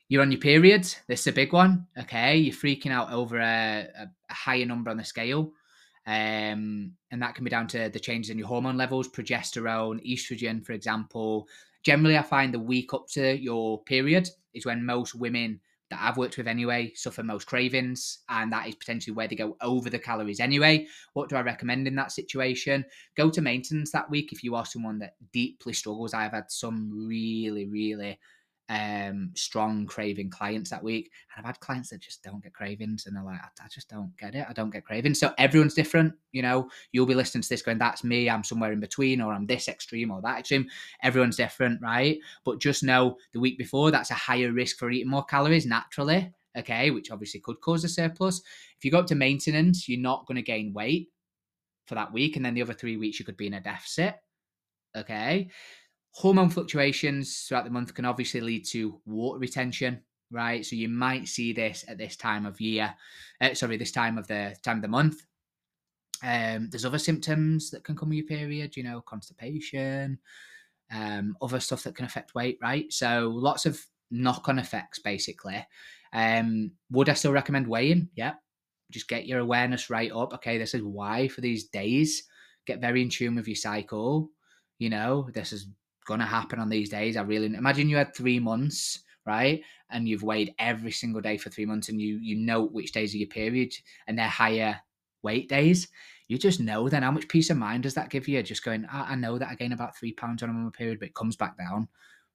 You're 0.09 0.23
on 0.23 0.31
your 0.31 0.41
period. 0.41 0.83
This 1.07 1.21
is 1.21 1.27
a 1.27 1.31
big 1.31 1.53
one. 1.53 1.87
Okay, 1.97 2.37
you're 2.37 2.55
freaking 2.55 2.91
out 2.91 3.11
over 3.11 3.39
a, 3.39 3.87
a, 3.97 4.07
a 4.29 4.33
higher 4.33 4.65
number 4.65 4.89
on 4.89 4.97
the 4.97 5.03
scale 5.03 5.53
Um, 6.07 6.93
and 7.15 7.21
that 7.21 7.33
can 7.33 7.45
be 7.45 7.49
down 7.49 7.65
to 7.65 7.87
the 7.87 7.97
changes 7.97 8.29
in 8.29 8.37
your 8.37 8.49
hormone 8.49 8.75
levels, 8.75 9.07
progesterone, 9.07 10.05
estrogen, 10.05 10.65
for 10.65 10.73
example. 10.73 11.47
Generally, 11.81 12.17
I 12.17 12.23
find 12.23 12.53
the 12.53 12.59
week 12.59 12.93
up 12.93 13.07
to 13.11 13.37
your 13.37 13.81
period 13.83 14.27
is 14.53 14.65
when 14.65 14.85
most 14.85 15.15
women 15.15 15.61
that 15.89 16.01
I've 16.01 16.17
worked 16.17 16.35
with 16.35 16.45
anyway 16.45 16.91
suffer 16.93 17.23
most 17.23 17.47
cravings, 17.47 18.19
and 18.27 18.51
that 18.51 18.67
is 18.67 18.75
potentially 18.75 19.15
where 19.15 19.29
they 19.29 19.35
go 19.37 19.55
over 19.61 19.89
the 19.89 19.97
calories 19.97 20.41
anyway. 20.41 20.87
What 21.13 21.29
do 21.29 21.37
I 21.37 21.41
recommend 21.41 21.87
in 21.87 21.95
that 21.95 22.11
situation? 22.11 22.83
Go 23.15 23.29
to 23.29 23.41
maintenance 23.41 23.91
that 23.91 24.09
week 24.09 24.33
if 24.33 24.43
you 24.43 24.53
are 24.55 24.65
someone 24.65 24.99
that 24.99 25.15
deeply 25.31 25.71
struggles. 25.71 26.13
I've 26.13 26.33
had 26.33 26.51
some 26.51 27.07
really, 27.07 27.65
really 27.65 28.19
um, 28.69 29.31
strong 29.35 29.85
craving 29.85 30.29
clients 30.29 30.69
that 30.71 30.83
week. 30.83 31.11
And 31.35 31.45
I've 31.45 31.45
had 31.45 31.59
clients 31.59 31.89
that 31.89 32.01
just 32.01 32.23
don't 32.23 32.43
get 32.43 32.53
cravings 32.53 33.05
and 33.05 33.15
they're 33.15 33.23
like, 33.23 33.39
I, 33.39 33.65
I, 33.65 33.67
just 33.67 33.89
don't 33.89 34.11
get 34.17 34.33
it. 34.33 34.45
I 34.49 34.53
don't 34.53 34.71
get 34.71 34.85
cravings. 34.85 35.19
So 35.19 35.33
everyone's 35.37 35.75
different. 35.75 36.13
You 36.31 36.41
know, 36.41 36.69
you'll 36.91 37.05
be 37.05 37.13
listening 37.13 37.43
to 37.43 37.49
this 37.49 37.61
going, 37.61 37.77
that's 37.77 38.03
me. 38.03 38.29
I'm 38.29 38.43
somewhere 38.43 38.71
in 38.71 38.79
between, 38.79 39.21
or 39.21 39.33
I'm 39.33 39.45
this 39.45 39.67
extreme 39.67 40.11
or 40.11 40.21
that 40.21 40.39
extreme. 40.39 40.67
Everyone's 41.03 41.37
different, 41.37 41.81
right? 41.81 42.17
But 42.43 42.59
just 42.59 42.83
know 42.83 43.17
the 43.33 43.39
week 43.39 43.57
before, 43.57 43.91
that's 43.91 44.11
a 44.11 44.15
higher 44.15 44.51
risk 44.51 44.77
for 44.77 44.89
eating 44.89 45.09
more 45.09 45.25
calories 45.25 45.65
naturally. 45.65 46.31
Okay, 46.57 46.89
which 46.89 47.11
obviously 47.11 47.41
could 47.41 47.59
cause 47.59 47.83
a 47.83 47.89
surplus. 47.89 48.41
If 48.77 48.85
you 48.85 48.89
go 48.89 48.99
up 48.99 49.07
to 49.07 49.15
maintenance, 49.15 49.89
you're 49.89 49.99
not 49.99 50.25
going 50.25 50.37
to 50.37 50.41
gain 50.41 50.71
weight 50.71 51.09
for 51.85 51.95
that 51.95 52.13
week. 52.13 52.37
And 52.37 52.45
then 52.45 52.53
the 52.53 52.61
other 52.61 52.73
three 52.73 52.95
weeks, 52.95 53.19
you 53.19 53.25
could 53.25 53.35
be 53.35 53.47
in 53.47 53.55
a 53.55 53.61
deficit. 53.61 54.15
Okay. 54.95 55.49
Hormone 56.15 56.49
fluctuations 56.49 57.41
throughout 57.41 57.65
the 57.65 57.71
month 57.71 57.93
can 57.93 58.05
obviously 58.05 58.39
lead 58.39 58.65
to 58.67 59.01
water 59.05 59.37
retention, 59.37 60.01
right? 60.31 60.65
So 60.65 60.77
you 60.77 60.87
might 60.87 61.27
see 61.27 61.51
this 61.51 61.83
at 61.89 61.97
this 61.97 62.15
time 62.15 62.45
of 62.45 62.61
year, 62.61 62.95
uh, 63.41 63.53
sorry, 63.53 63.75
this 63.75 63.91
time 63.91 64.17
of 64.17 64.25
the 64.27 64.55
time 64.63 64.77
of 64.77 64.81
the 64.81 64.87
month. 64.87 65.25
Um, 66.23 66.69
there's 66.69 66.85
other 66.85 66.99
symptoms 66.99 67.69
that 67.71 67.83
can 67.83 67.97
come 67.97 68.09
with 68.09 68.17
your 68.17 68.27
period, 68.27 68.77
you 68.77 68.83
know, 68.83 69.01
constipation, 69.01 70.17
um, 70.89 71.35
other 71.41 71.59
stuff 71.59 71.83
that 71.83 71.95
can 71.95 72.05
affect 72.05 72.33
weight, 72.33 72.57
right? 72.61 72.91
So 72.93 73.31
lots 73.35 73.65
of 73.65 73.85
knock-on 74.09 74.57
effects, 74.57 74.99
basically. 74.99 75.67
Um, 76.13 76.71
would 76.91 77.09
I 77.09 77.13
still 77.13 77.33
recommend 77.33 77.67
weighing? 77.67 78.07
Yeah, 78.15 78.35
just 78.89 79.09
get 79.09 79.27
your 79.27 79.39
awareness 79.39 79.89
right 79.89 80.13
up. 80.13 80.33
Okay, 80.35 80.57
this 80.57 80.73
is 80.73 80.81
why 80.81 81.27
for 81.27 81.41
these 81.41 81.65
days. 81.65 82.23
Get 82.65 82.79
very 82.79 83.01
in 83.01 83.09
tune 83.09 83.35
with 83.35 83.49
your 83.49 83.55
cycle. 83.57 84.29
You 84.79 84.89
know, 84.89 85.29
this 85.33 85.51
is 85.51 85.67
to 86.19 86.25
happen 86.25 86.59
on 86.59 86.69
these 86.69 86.89
days. 86.89 87.17
I 87.17 87.21
really 87.21 87.47
imagine 87.47 87.89
you 87.89 87.97
had 87.97 88.15
three 88.15 88.39
months, 88.39 89.03
right? 89.25 89.61
And 89.89 90.07
you've 90.07 90.23
weighed 90.23 90.53
every 90.59 90.91
single 90.91 91.21
day 91.21 91.37
for 91.37 91.49
three 91.49 91.65
months 91.65 91.89
and 91.89 92.01
you 92.01 92.17
you 92.17 92.35
know 92.35 92.65
which 92.65 92.91
days 92.91 93.13
of 93.13 93.19
your 93.19 93.29
period 93.29 93.73
and 94.07 94.17
they're 94.17 94.27
higher 94.27 94.79
weight 95.23 95.49
days. 95.49 95.87
You 96.27 96.37
just 96.37 96.59
know 96.59 96.89
then 96.89 97.03
how 97.03 97.11
much 97.11 97.27
peace 97.27 97.49
of 97.49 97.57
mind 97.57 97.83
does 97.83 97.93
that 97.93 98.09
give 98.09 98.27
you? 98.27 98.41
Just 98.41 98.63
going, 98.63 98.85
I, 98.91 99.11
I 99.11 99.15
know 99.15 99.37
that 99.37 99.49
I 99.49 99.55
gain 99.55 99.73
about 99.73 99.95
three 99.95 100.13
pounds 100.13 100.41
on 100.41 100.53
month 100.53 100.73
period, 100.73 100.99
but 100.99 101.09
it 101.09 101.15
comes 101.15 101.35
back 101.35 101.57
down 101.57 101.87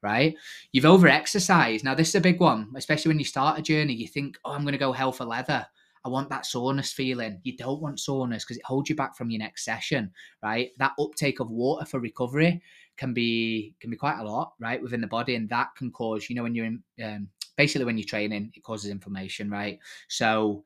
right? 0.03 0.35
You've 0.73 0.87
over 0.87 1.09
exercised. 1.09 1.85
Now, 1.85 1.95
this 1.95 2.09
is 2.09 2.15
a 2.15 2.21
big 2.21 2.41
one, 2.41 2.73
especially 2.77 3.11
when 3.11 3.19
you 3.19 3.25
start 3.25 3.59
a 3.59 3.63
journey. 3.63 3.93
You 3.93 4.07
think, 4.07 4.39
oh, 4.45 4.53
I'm 4.53 4.63
going 4.63 4.73
to 4.73 4.79
go 4.79 4.93
hell 4.93 5.13
for 5.13 5.25
leather. 5.25 5.67
I 6.05 6.09
want 6.09 6.31
that 6.31 6.47
soreness 6.47 6.93
feeling. 6.93 7.41
You 7.43 7.57
don't 7.57 7.83
want 7.83 8.01
soreness 8.01 8.45
because 8.45 8.57
it 8.57 8.65
holds 8.65 8.89
you 8.89 8.97
back 8.97 9.17
from 9.17 9.31
your 9.31 9.41
next 9.41 9.65
session, 9.65 10.11
right? 10.43 10.71
That 10.79 10.93
uptake 10.99 11.41
of 11.41 11.51
water 11.51 11.85
for 11.85 12.01
recovery 12.01 12.63
can 13.01 13.15
be 13.15 13.75
can 13.81 13.91
be 13.91 13.97
quite 13.97 14.21
a 14.21 14.25
lot, 14.25 14.53
right, 14.61 14.83
within 14.83 15.01
the 15.01 15.07
body, 15.07 15.35
and 15.35 15.49
that 15.49 15.69
can 15.77 15.91
cause, 15.91 16.29
you 16.29 16.37
know, 16.37 16.43
when 16.43 16.55
you're 16.55 16.67
in, 16.67 16.83
um, 17.03 17.29
basically 17.57 17.87
when 17.87 17.97
you're 17.97 18.07
training, 18.07 18.53
it 18.55 18.63
causes 18.63 18.91
inflammation, 18.91 19.49
right? 19.49 19.79
So 20.09 20.65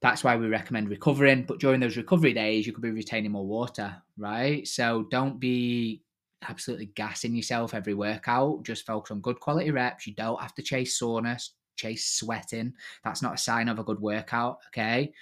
that's 0.00 0.22
why 0.22 0.36
we 0.36 0.46
recommend 0.46 0.88
recovering. 0.88 1.42
But 1.42 1.58
during 1.58 1.80
those 1.80 1.96
recovery 1.96 2.32
days, 2.32 2.64
you 2.64 2.72
could 2.72 2.84
be 2.84 2.92
retaining 2.92 3.32
more 3.32 3.44
water, 3.44 3.96
right? 4.16 4.66
So 4.68 5.08
don't 5.10 5.40
be 5.40 6.04
absolutely 6.48 6.92
gassing 6.94 7.34
yourself 7.34 7.74
every 7.74 7.94
workout. 7.94 8.62
Just 8.62 8.86
focus 8.86 9.10
on 9.10 9.20
good 9.20 9.40
quality 9.40 9.72
reps. 9.72 10.06
You 10.06 10.14
don't 10.14 10.40
have 10.40 10.54
to 10.54 10.62
chase 10.62 10.96
soreness, 10.96 11.54
chase 11.74 12.06
sweating. 12.12 12.72
That's 13.02 13.20
not 13.20 13.34
a 13.34 13.38
sign 13.38 13.68
of 13.68 13.80
a 13.80 13.84
good 13.84 14.00
workout, 14.00 14.58
okay? 14.68 15.12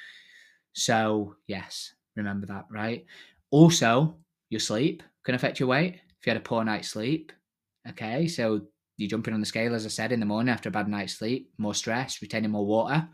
So, 0.74 1.36
yes, 1.46 1.94
remember 2.14 2.46
that, 2.48 2.66
right? 2.70 3.06
Also, 3.50 4.18
your 4.50 4.60
sleep 4.60 5.02
can 5.24 5.34
affect 5.34 5.58
your 5.58 5.70
weight 5.70 6.00
you 6.26 6.30
had 6.30 6.36
a 6.36 6.44
poor 6.44 6.64
night's 6.64 6.88
sleep, 6.88 7.32
okay, 7.88 8.26
so 8.26 8.62
you're 8.96 9.10
jumping 9.10 9.34
on 9.34 9.40
the 9.40 9.46
scale, 9.46 9.74
as 9.74 9.84
I 9.84 9.90
said, 9.90 10.12
in 10.12 10.20
the 10.20 10.26
morning 10.26 10.52
after 10.52 10.68
a 10.68 10.72
bad 10.72 10.88
night's 10.88 11.14
sleep, 11.14 11.52
more 11.58 11.74
stress, 11.74 12.20
retaining 12.22 12.50
more 12.50 12.66
water. 12.66 13.08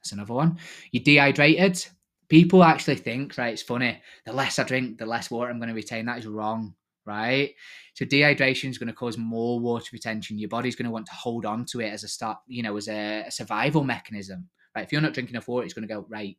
That's 0.00 0.12
another 0.12 0.34
one. 0.34 0.58
You're 0.90 1.04
dehydrated. 1.04 1.84
People 2.28 2.62
actually 2.62 2.96
think, 2.96 3.36
right, 3.38 3.52
it's 3.52 3.62
funny, 3.62 4.00
the 4.24 4.32
less 4.32 4.58
I 4.58 4.64
drink, 4.64 4.98
the 4.98 5.06
less 5.06 5.30
water 5.30 5.50
I'm 5.50 5.58
going 5.58 5.68
to 5.68 5.74
retain. 5.74 6.06
That 6.06 6.18
is 6.18 6.26
wrong, 6.26 6.74
right? 7.06 7.54
So 7.94 8.04
dehydration 8.04 8.70
is 8.70 8.78
going 8.78 8.88
to 8.88 8.94
cause 8.94 9.16
more 9.16 9.58
water 9.60 9.90
retention. 9.92 10.38
Your 10.38 10.48
body's 10.48 10.76
going 10.76 10.86
to 10.86 10.92
want 10.92 11.06
to 11.06 11.14
hold 11.14 11.46
on 11.46 11.64
to 11.66 11.80
it 11.80 11.92
as 11.92 12.04
a 12.04 12.08
start, 12.08 12.38
you 12.46 12.62
know, 12.62 12.76
as 12.76 12.88
a, 12.88 13.24
a 13.26 13.30
survival 13.30 13.82
mechanism, 13.84 14.48
right? 14.76 14.84
If 14.84 14.92
you're 14.92 15.00
not 15.00 15.14
drinking 15.14 15.34
enough 15.34 15.48
water, 15.48 15.64
it's 15.64 15.74
going 15.74 15.88
to 15.88 15.94
go, 15.94 16.06
right, 16.08 16.36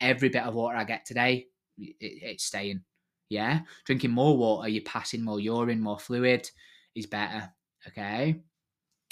every 0.00 0.28
bit 0.28 0.44
of 0.44 0.54
water 0.54 0.76
I 0.76 0.84
get 0.84 1.06
today, 1.06 1.46
it, 1.78 1.96
it's 1.98 2.44
staying, 2.44 2.82
yeah, 3.32 3.60
drinking 3.84 4.10
more 4.10 4.36
water, 4.36 4.68
you're 4.68 4.84
passing 4.84 5.24
more 5.24 5.40
urine, 5.40 5.80
more 5.80 5.98
fluid 5.98 6.48
is 6.94 7.06
better. 7.06 7.50
Okay, 7.88 8.42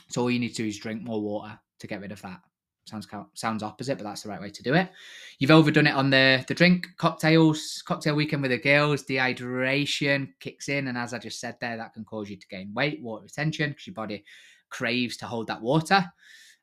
so 0.08 0.22
all 0.22 0.30
you 0.30 0.38
need 0.38 0.50
to 0.50 0.62
do 0.62 0.68
is 0.68 0.78
drink 0.78 1.02
more 1.02 1.20
water 1.20 1.58
to 1.80 1.86
get 1.86 2.00
rid 2.00 2.12
of 2.12 2.22
that. 2.22 2.40
Sounds 2.84 3.06
sounds 3.34 3.62
opposite, 3.62 3.98
but 3.98 4.04
that's 4.04 4.22
the 4.22 4.28
right 4.28 4.40
way 4.40 4.50
to 4.50 4.62
do 4.62 4.74
it. 4.74 4.90
You've 5.38 5.50
overdone 5.50 5.86
it 5.86 5.94
on 5.94 6.10
the 6.10 6.44
the 6.48 6.54
drink 6.54 6.88
cocktails, 6.96 7.82
cocktail 7.86 8.16
weekend 8.16 8.42
with 8.42 8.50
the 8.50 8.58
girls. 8.58 9.04
Dehydration 9.04 10.28
kicks 10.40 10.68
in, 10.68 10.88
and 10.88 10.98
as 10.98 11.14
I 11.14 11.18
just 11.18 11.40
said 11.40 11.56
there, 11.60 11.76
that 11.76 11.94
can 11.94 12.04
cause 12.04 12.28
you 12.28 12.36
to 12.36 12.48
gain 12.48 12.72
weight, 12.74 13.00
water 13.02 13.24
retention, 13.24 13.70
because 13.70 13.86
your 13.86 13.94
body 13.94 14.24
craves 14.70 15.16
to 15.18 15.26
hold 15.26 15.46
that 15.46 15.62
water. 15.62 16.04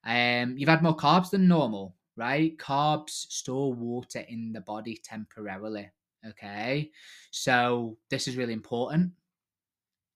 Um, 0.03 0.57
you've 0.57 0.69
had 0.69 0.83
more 0.83 0.97
carbs 0.97 1.29
than 1.29 1.47
normal, 1.47 1.95
right? 2.15 2.57
Carbs 2.57 3.09
store 3.09 3.73
water 3.73 4.19
in 4.27 4.51
the 4.53 4.61
body 4.61 4.99
temporarily. 5.03 5.89
Okay. 6.29 6.91
So 7.31 7.97
this 8.09 8.27
is 8.27 8.37
really 8.37 8.53
important. 8.53 9.11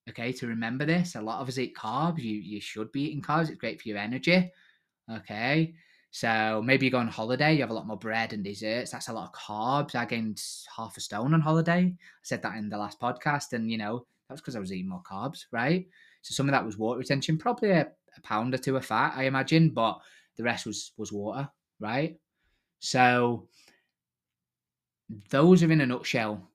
Okay, 0.10 0.32
to 0.34 0.47
remember 0.47 0.86
this. 0.86 1.15
A 1.15 1.21
lot 1.21 1.41
of 1.41 1.47
us 1.47 1.58
eat 1.58 1.76
carbs. 1.76 2.19
You 2.19 2.36
you 2.36 2.60
should 2.60 2.91
be 2.91 3.04
eating 3.04 3.21
carbs. 3.21 3.50
It's 3.50 3.58
great 3.60 3.82
for 3.82 3.88
your 3.88 3.97
energy. 3.97 4.52
Okay. 5.10 5.74
So 6.13 6.62
maybe 6.63 6.86
you 6.86 6.91
go 6.91 6.97
on 6.97 7.08
holiday, 7.08 7.54
you 7.54 7.62
have 7.62 7.69
a 7.69 7.74
lot 7.74 7.88
more 7.88 7.97
bread 7.97 8.34
and 8.34 8.43
desserts. 8.43 8.91
That's 8.91 9.08
a 9.08 9.13
lot 9.13 9.30
of 9.30 9.34
carbs. 9.34 9.95
I 9.95 10.04
gained 10.04 10.43
half 10.76 10.97
a 10.97 11.00
stone 11.00 11.34
on 11.34 11.39
holiday. 11.39 11.84
I 11.84 11.97
said 12.21 12.41
that 12.41 12.58
in 12.58 12.67
the 12.67 12.78
last 12.78 13.00
podcast, 13.00 13.54
and 13.54 13.71
you 13.71 13.78
know, 13.78 14.06
that 14.28 14.34
was 14.34 14.41
because 14.41 14.58
I 14.58 14.60
was 14.60 14.74
eating 14.74 14.89
more 14.89 15.04
carbs, 15.10 15.45
right? 15.52 15.88
So 16.21 16.34
some 16.34 16.50
of 16.50 16.52
that 16.52 16.65
was 16.65 16.78
water 16.78 17.00
retention, 17.00 17.38
probably 17.38 17.71
a, 17.71 17.88
a 18.17 18.21
pound 18.24 18.54
or 18.54 18.58
two 18.58 18.76
of 18.76 18.86
fat, 18.86 19.13
I 19.15 19.24
imagine, 19.24 19.69
but 19.69 20.00
the 20.36 20.43
rest 20.43 20.65
was 20.65 20.91
was 20.97 21.13
water, 21.13 21.50
right? 21.80 22.17
So 22.80 23.47
those 25.30 25.63
are 25.63 25.71
in 25.71 25.82
a 25.82 25.86
nutshell 25.86 26.52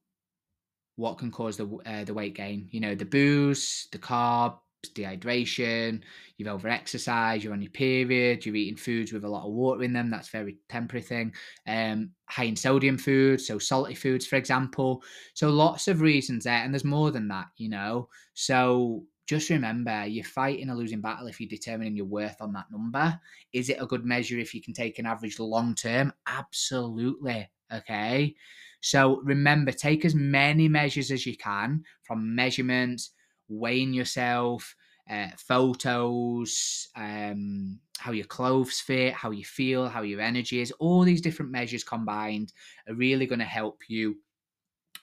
what 0.97 1.19
can 1.19 1.31
cause 1.31 1.57
the 1.57 1.66
uh, 1.87 2.05
the 2.05 2.14
weight 2.14 2.35
gain. 2.35 2.69
You 2.71 2.81
know, 2.81 2.95
the 2.95 3.05
booze, 3.05 3.88
the 3.92 3.99
carbs, 3.99 4.59
dehydration. 4.95 6.01
You've 6.37 6.49
over 6.49 6.69
exercised. 6.69 7.45
You're 7.45 7.53
on 7.53 7.62
your 7.62 7.71
period. 7.71 8.45
You're 8.45 8.57
eating 8.57 8.77
foods 8.77 9.12
with 9.12 9.25
a 9.25 9.29
lot 9.29 9.47
of 9.47 9.53
water 9.53 9.83
in 9.83 9.92
them. 9.92 10.11
That's 10.11 10.29
very 10.29 10.57
temporary 10.69 11.03
thing. 11.03 11.33
Um, 11.66 12.11
high 12.29 12.45
in 12.45 12.57
sodium 12.57 12.99
foods, 12.99 13.47
so 13.47 13.59
salty 13.59 13.95
foods, 13.95 14.27
for 14.27 14.37
example. 14.37 15.03
So 15.35 15.51
lots 15.51 15.87
of 15.88 16.01
reasons 16.01 16.45
there, 16.45 16.64
and 16.64 16.73
there's 16.73 16.85
more 16.85 17.11
than 17.11 17.29
that. 17.29 17.47
You 17.57 17.69
know, 17.69 18.09
so 18.35 19.05
just 19.27 19.51
remember 19.51 20.07
you're 20.07 20.25
fighting 20.25 20.71
a 20.71 20.75
losing 20.75 21.01
battle 21.01 21.27
if 21.27 21.40
you're 21.40 21.49
determining 21.49 21.97
your 21.97 22.07
worth 22.07 22.37
on 22.40 22.53
that 22.55 22.71
number. 22.71 23.19
Is 23.53 23.69
it 23.69 23.83
a 23.83 23.87
good 23.87 24.05
measure 24.05 24.38
if 24.38 24.55
you 24.55 24.62
can 24.62 24.73
take 24.73 24.99
an 24.99 25.07
average 25.07 25.38
long 25.38 25.75
term? 25.75 26.12
Absolutely. 26.27 27.51
Okay. 27.72 28.35
So 28.81 29.20
remember, 29.24 29.72
take 29.72 30.05
as 30.05 30.14
many 30.14 30.68
measures 30.68 31.11
as 31.11 31.26
you 31.26 31.37
can 31.37 31.83
from 32.02 32.35
measurements, 32.35 33.11
weighing 33.48 33.92
yourself, 33.92 34.74
uh, 35.11 35.29
photos, 35.38 36.88
um, 36.96 37.79
how 37.98 38.12
your 38.12 38.26
clothes 38.26 38.81
fit, 38.81 39.14
how 39.14 39.31
you 39.31 39.44
feel, 39.44 39.88
how 39.88 40.02
your 40.02 40.20
energy 40.20 40.61
is. 40.61 40.72
All 40.72 41.02
these 41.02 41.20
different 41.20 41.50
measures 41.50 41.85
combined 41.85 42.52
are 42.88 42.94
really 42.94 43.26
going 43.26 43.38
to 43.38 43.44
help 43.44 43.81
you 43.88 44.16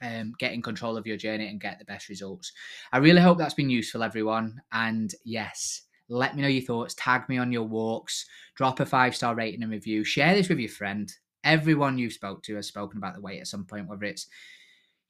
um, 0.01 0.33
get 0.37 0.53
in 0.53 0.61
control 0.61 0.97
of 0.97 1.07
your 1.07 1.17
journey 1.17 1.47
and 1.47 1.61
get 1.61 1.79
the 1.79 1.85
best 1.85 2.09
results. 2.09 2.51
I 2.91 2.97
really 2.97 3.21
hope 3.21 3.37
that's 3.37 3.53
been 3.53 3.69
useful, 3.69 4.03
everyone. 4.03 4.61
And 4.71 5.13
yes, 5.23 5.83
let 6.09 6.35
me 6.35 6.41
know 6.41 6.47
your 6.47 6.63
thoughts. 6.63 6.95
Tag 6.97 7.27
me 7.29 7.37
on 7.37 7.51
your 7.51 7.63
walks. 7.63 8.25
Drop 8.55 8.79
a 8.79 8.85
five 8.85 9.15
star 9.15 9.35
rating 9.35 9.63
and 9.63 9.71
review. 9.71 10.03
Share 10.03 10.35
this 10.35 10.49
with 10.49 10.59
your 10.59 10.69
friend 10.69 11.11
everyone 11.43 11.97
you've 11.97 12.13
spoke 12.13 12.43
to 12.43 12.55
has 12.55 12.67
spoken 12.67 12.97
about 12.97 13.15
the 13.15 13.21
weight 13.21 13.39
at 13.39 13.47
some 13.47 13.65
point, 13.65 13.87
whether 13.87 14.05
it's 14.05 14.27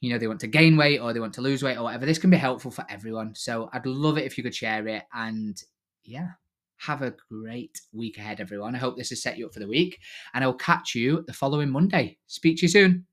you 0.02 0.12
know 0.12 0.18
they 0.18 0.28
want 0.28 0.42
to 0.42 0.48
gain 0.48 0.76
weight 0.76 1.00
or 1.00 1.14
they 1.14 1.20
want 1.20 1.34
to 1.36 1.42
lose 1.42 1.64
weight 1.64 1.78
or 1.78 1.84
whatever. 1.84 2.06
This 2.06 2.18
can 2.18 2.30
be 2.30 2.38
helpful 2.38 2.72
for 2.72 2.86
everyone. 2.90 3.36
So 3.36 3.70
I'd 3.74 3.86
love 3.86 4.18
it 4.18 4.26
if 4.26 4.38
you 4.38 4.44
could 4.44 4.56
share 4.56 4.88
it. 4.88 5.04
And 5.14 5.58
yeah, 6.04 6.30
have 6.78 7.02
a 7.02 7.16
great 7.32 7.80
week 7.94 8.18
ahead, 8.18 8.42
everyone. 8.42 8.76
I 8.76 8.80
hope 8.80 8.98
this 8.98 9.10
has 9.10 9.22
set 9.22 9.38
you 9.38 9.46
up 9.46 9.54
for 9.54 9.60
the 9.60 9.68
week, 9.68 10.00
and 10.34 10.44
I'll 10.44 10.54
catch 10.54 10.96
you 10.96 11.24
the 11.28 11.34
following 11.34 11.70
Monday. 11.70 12.18
Speak 12.28 12.58
to 12.58 12.64
you 12.64 12.70
soon. 12.70 13.06